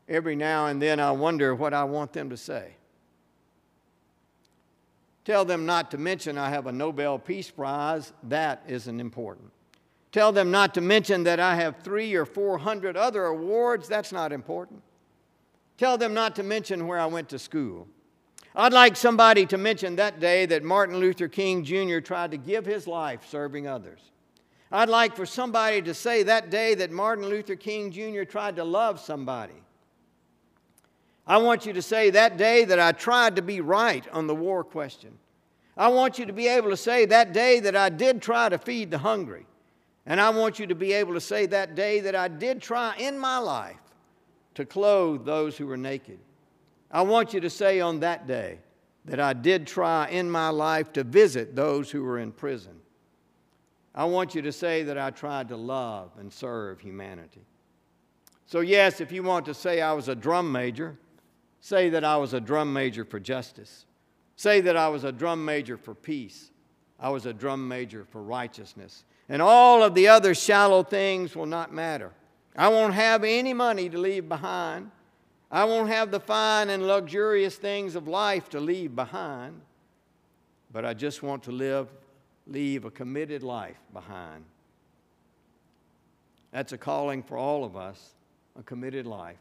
Every 0.09 0.35
now 0.35 0.65
and 0.65 0.81
then 0.81 0.99
I 0.99 1.11
wonder 1.11 1.55
what 1.55 1.73
I 1.73 1.85
want 1.85 2.11
them 2.11 2.29
to 2.29 2.35
say. 2.35 2.73
Tell 5.23 5.45
them 5.45 5.65
not 5.65 5.91
to 5.91 5.97
mention 5.97 6.37
I 6.37 6.49
have 6.49 6.67
a 6.67 6.73
Nobel 6.73 7.17
Peace 7.17 7.49
Prize. 7.49 8.11
That 8.23 8.63
isn't 8.67 8.99
important. 8.99 9.49
Tell 10.11 10.33
them 10.33 10.51
not 10.51 10.73
to 10.73 10.81
mention 10.81 11.23
that 11.23 11.39
I 11.39 11.55
have 11.55 11.77
three 11.83 12.13
or 12.15 12.25
four 12.25 12.57
hundred 12.57 12.97
other 12.97 13.27
awards. 13.27 13.87
That's 13.87 14.11
not 14.11 14.33
important. 14.33 14.81
Tell 15.79 15.97
them 15.97 16.13
not 16.13 16.35
to 16.35 16.43
mention 16.43 16.87
where 16.87 16.99
I 16.99 17.05
went 17.05 17.29
to 17.29 17.39
school. 17.39 17.87
I'd 18.53 18.73
like 18.73 18.97
somebody 18.97 19.45
to 19.45 19.57
mention 19.57 19.95
that 19.95 20.19
day 20.19 20.45
that 20.47 20.61
Martin 20.61 20.97
Luther 20.97 21.29
King 21.29 21.63
Jr. 21.63 21.99
tried 21.99 22.31
to 22.31 22.37
give 22.37 22.65
his 22.65 22.85
life 22.85 23.25
serving 23.29 23.65
others. 23.65 24.01
I'd 24.73 24.89
like 24.89 25.15
for 25.15 25.25
somebody 25.25 25.81
to 25.83 25.93
say 25.93 26.23
that 26.23 26.49
day 26.49 26.75
that 26.75 26.91
Martin 26.91 27.25
Luther 27.29 27.55
King 27.55 27.91
Jr. 27.91 28.23
tried 28.23 28.57
to 28.57 28.65
love 28.65 28.99
somebody. 28.99 29.53
I 31.25 31.37
want 31.37 31.65
you 31.65 31.71
to 31.71 31.81
say 31.81 32.09
that 32.09 32.35
day 32.35 32.65
that 32.65 32.79
I 32.81 32.91
tried 32.91 33.37
to 33.37 33.41
be 33.41 33.61
right 33.61 34.05
on 34.11 34.27
the 34.27 34.35
war 34.35 34.65
question. 34.65 35.17
I 35.77 35.87
want 35.87 36.19
you 36.19 36.25
to 36.25 36.33
be 36.33 36.49
able 36.49 36.71
to 36.71 36.77
say 36.77 37.05
that 37.05 37.31
day 37.31 37.61
that 37.61 37.77
I 37.77 37.87
did 37.87 38.21
try 38.21 38.49
to 38.49 38.57
feed 38.57 38.91
the 38.91 38.97
hungry. 38.97 39.45
And 40.05 40.19
I 40.19 40.29
want 40.31 40.59
you 40.59 40.67
to 40.67 40.75
be 40.75 40.91
able 40.91 41.13
to 41.13 41.21
say 41.21 41.45
that 41.45 41.75
day 41.75 42.01
that 42.01 42.15
I 42.15 42.27
did 42.27 42.61
try 42.61 42.97
in 42.97 43.17
my 43.17 43.37
life 43.37 43.79
to 44.55 44.65
clothe 44.65 45.25
those 45.25 45.57
who 45.57 45.67
were 45.67 45.77
naked. 45.77 46.19
I 46.91 47.01
want 47.03 47.33
you 47.33 47.39
to 47.41 47.49
say 47.49 47.79
on 47.81 47.99
that 47.99 48.27
day 48.27 48.59
that 49.05 49.19
I 49.19 49.33
did 49.33 49.67
try 49.67 50.07
in 50.07 50.29
my 50.29 50.49
life 50.49 50.91
to 50.93 51.03
visit 51.03 51.55
those 51.55 51.91
who 51.91 52.03
were 52.03 52.19
in 52.19 52.31
prison. 52.31 52.79
I 53.93 54.05
want 54.05 54.35
you 54.35 54.41
to 54.43 54.51
say 54.51 54.83
that 54.83 54.97
I 54.97 55.09
tried 55.09 55.49
to 55.49 55.57
love 55.57 56.11
and 56.19 56.31
serve 56.31 56.79
humanity. 56.79 57.41
So, 58.45 58.61
yes, 58.61 59.01
if 59.01 59.11
you 59.11 59.23
want 59.23 59.45
to 59.45 59.53
say 59.53 59.81
I 59.81 59.93
was 59.93 60.07
a 60.07 60.15
drum 60.15 60.51
major, 60.51 60.97
say 61.59 61.89
that 61.89 62.03
I 62.03 62.17
was 62.17 62.33
a 62.33 62.39
drum 62.39 62.73
major 62.73 63.05
for 63.05 63.19
justice. 63.19 63.85
Say 64.35 64.61
that 64.61 64.77
I 64.77 64.89
was 64.89 65.03
a 65.03 65.11
drum 65.11 65.43
major 65.43 65.77
for 65.77 65.93
peace. 65.93 66.51
I 66.99 67.09
was 67.09 67.25
a 67.25 67.33
drum 67.33 67.67
major 67.67 68.05
for 68.09 68.23
righteousness. 68.23 69.03
And 69.27 69.41
all 69.41 69.83
of 69.83 69.93
the 69.93 70.07
other 70.07 70.33
shallow 70.33 70.81
things 70.81 71.35
will 71.35 71.45
not 71.45 71.73
matter. 71.73 72.11
I 72.55 72.67
won't 72.67 72.93
have 72.93 73.23
any 73.23 73.53
money 73.53 73.89
to 73.89 73.97
leave 73.97 74.27
behind. 74.27 74.91
I 75.51 75.63
won't 75.63 75.89
have 75.89 76.11
the 76.11 76.19
fine 76.19 76.69
and 76.69 76.85
luxurious 76.85 77.55
things 77.55 77.95
of 77.95 78.07
life 78.07 78.49
to 78.49 78.59
leave 78.59 78.95
behind. 78.95 79.61
But 80.71 80.85
I 80.85 80.93
just 80.93 81.23
want 81.23 81.43
to 81.43 81.51
live 81.51 81.87
leave 82.49 82.85
a 82.85 82.91
committed 82.91 83.43
life 83.43 83.79
behind. 83.93 84.43
That's 86.51 86.73
a 86.73 86.77
calling 86.77 87.21
for 87.21 87.37
all 87.37 87.63
of 87.63 87.77
us, 87.77 88.15
a 88.57 88.63
committed 88.63 89.05
life, 89.05 89.37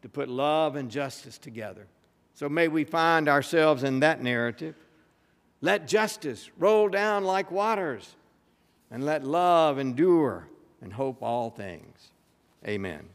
to 0.00 0.08
put 0.08 0.28
love 0.28 0.76
and 0.76 0.90
justice 0.90 1.36
together. 1.36 1.86
So 2.34 2.48
may 2.48 2.68
we 2.68 2.84
find 2.84 3.28
ourselves 3.28 3.84
in 3.84 4.00
that 4.00 4.22
narrative. 4.22 4.74
Let 5.60 5.86
justice 5.86 6.50
roll 6.58 6.88
down 6.88 7.24
like 7.24 7.50
waters, 7.50 8.16
and 8.90 9.04
let 9.04 9.24
love 9.24 9.78
endure 9.78 10.48
and 10.80 10.92
hope 10.92 11.22
all 11.22 11.50
things. 11.50 12.11
Amen. 12.66 13.08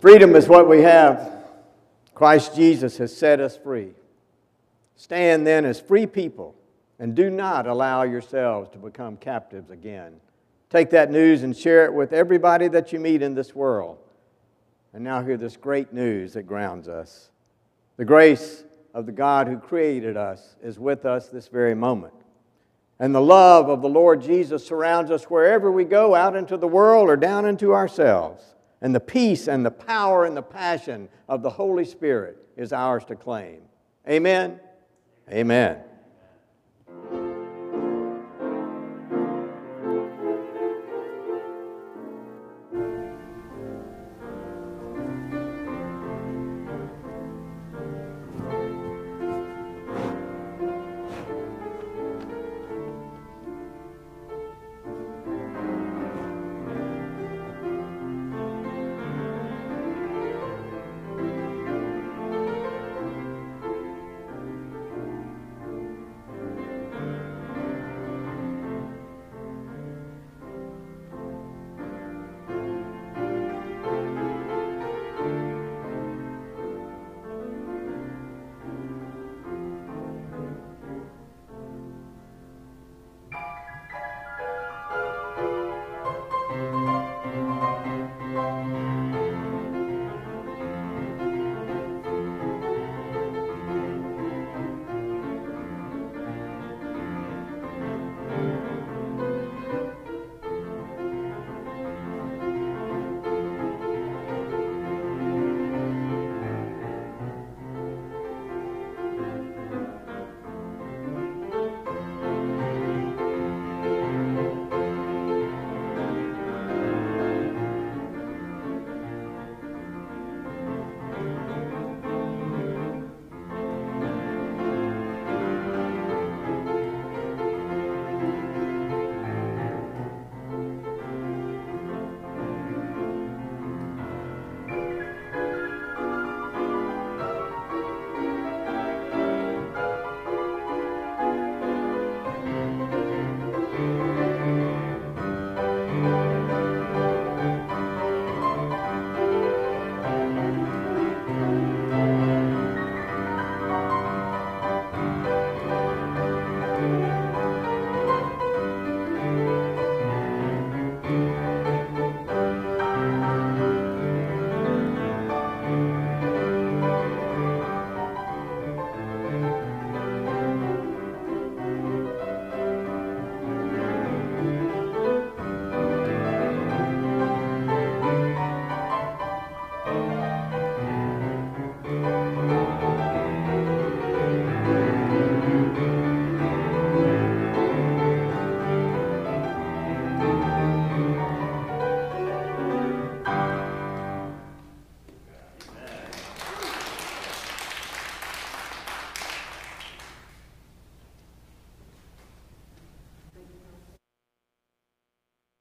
Freedom 0.00 0.34
is 0.34 0.48
what 0.48 0.68
we 0.68 0.82
have. 0.82 1.32
Christ 2.14 2.54
Jesus 2.54 2.98
has 2.98 3.16
set 3.16 3.40
us 3.40 3.56
free. 3.56 3.90
Stand 4.96 5.46
then 5.46 5.64
as 5.64 5.80
free 5.80 6.06
people 6.06 6.54
and 6.98 7.16
do 7.16 7.30
not 7.30 7.66
allow 7.66 8.04
yourselves 8.04 8.68
to 8.70 8.78
become 8.78 9.16
captives 9.16 9.70
again. 9.70 10.20
Take 10.70 10.90
that 10.90 11.10
news 11.10 11.42
and 11.42 11.56
share 11.56 11.84
it 11.84 11.92
with 11.92 12.12
everybody 12.12 12.68
that 12.68 12.92
you 12.92 13.00
meet 13.00 13.22
in 13.22 13.34
this 13.34 13.54
world. 13.54 13.98
And 14.92 15.02
now 15.02 15.22
hear 15.22 15.36
this 15.36 15.56
great 15.56 15.92
news 15.92 16.34
that 16.34 16.44
grounds 16.44 16.86
us. 16.86 17.31
The 17.96 18.04
grace 18.04 18.64
of 18.94 19.06
the 19.06 19.12
God 19.12 19.46
who 19.46 19.58
created 19.58 20.16
us 20.16 20.56
is 20.62 20.78
with 20.78 21.04
us 21.04 21.28
this 21.28 21.48
very 21.48 21.74
moment. 21.74 22.14
And 22.98 23.14
the 23.14 23.20
love 23.20 23.68
of 23.68 23.82
the 23.82 23.88
Lord 23.88 24.22
Jesus 24.22 24.66
surrounds 24.66 25.10
us 25.10 25.24
wherever 25.24 25.72
we 25.72 25.84
go, 25.84 26.14
out 26.14 26.36
into 26.36 26.56
the 26.56 26.68
world 26.68 27.08
or 27.08 27.16
down 27.16 27.46
into 27.46 27.74
ourselves 27.74 28.52
and 28.82 28.94
the 28.94 29.00
peace 29.00 29.48
and 29.48 29.64
the 29.64 29.70
power 29.70 30.24
and 30.24 30.36
the 30.36 30.42
passion 30.42 31.08
of 31.28 31.40
the 31.42 31.50
Holy 31.50 31.84
Spirit 31.84 32.36
is 32.56 32.72
ours 32.72 33.04
to 33.06 33.16
claim. 33.16 33.60
Amen? 34.08 34.60
Amen. 35.30 35.78